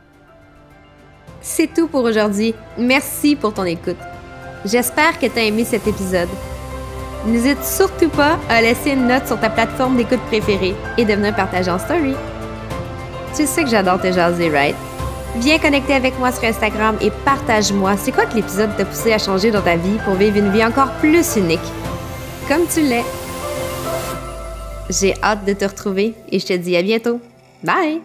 C'est 1.40 1.74
tout 1.74 1.88
pour 1.88 2.04
aujourd'hui. 2.04 2.54
Merci 2.78 3.34
pour 3.34 3.52
ton 3.52 3.64
écoute. 3.64 3.98
J'espère 4.64 5.18
que 5.18 5.26
tu 5.26 5.38
as 5.40 5.42
aimé 5.42 5.64
cet 5.64 5.88
épisode. 5.88 6.28
N'hésite 7.26 7.64
surtout 7.64 8.08
pas 8.08 8.38
à 8.48 8.62
laisser 8.62 8.92
une 8.92 9.08
note 9.08 9.26
sur 9.26 9.40
ta 9.40 9.50
plateforme 9.50 9.96
d'écoute 9.96 10.22
préférée 10.28 10.76
et 10.96 11.04
de 11.04 11.14
venir 11.14 11.34
partager 11.34 11.70
en 11.72 11.80
story. 11.80 12.14
Tu 13.34 13.44
sais 13.44 13.64
que 13.64 13.70
j'adore 13.70 14.00
te 14.00 14.12
jaser, 14.12 14.50
right? 14.50 14.76
Viens 15.36 15.58
connecter 15.58 15.94
avec 15.94 16.18
moi 16.18 16.32
sur 16.32 16.44
Instagram 16.44 16.96
et 17.00 17.10
partage-moi 17.24 17.96
c'est 17.96 18.12
quoi 18.12 18.26
que 18.26 18.34
l'épisode 18.34 18.70
t'a 18.76 18.84
poussé 18.84 19.12
à 19.12 19.18
changer 19.18 19.50
dans 19.50 19.62
ta 19.62 19.76
vie 19.76 19.98
pour 20.04 20.14
vivre 20.14 20.38
une 20.38 20.50
vie 20.50 20.64
encore 20.64 20.90
plus 21.00 21.36
unique? 21.36 21.60
Comme 22.48 22.66
tu 22.66 22.80
l'es. 22.80 23.04
J'ai 24.90 25.14
hâte 25.22 25.44
de 25.44 25.52
te 25.52 25.64
retrouver 25.64 26.14
et 26.32 26.38
je 26.38 26.46
te 26.46 26.52
dis 26.54 26.76
à 26.76 26.82
bientôt. 26.82 27.20
Bye! 27.62 28.00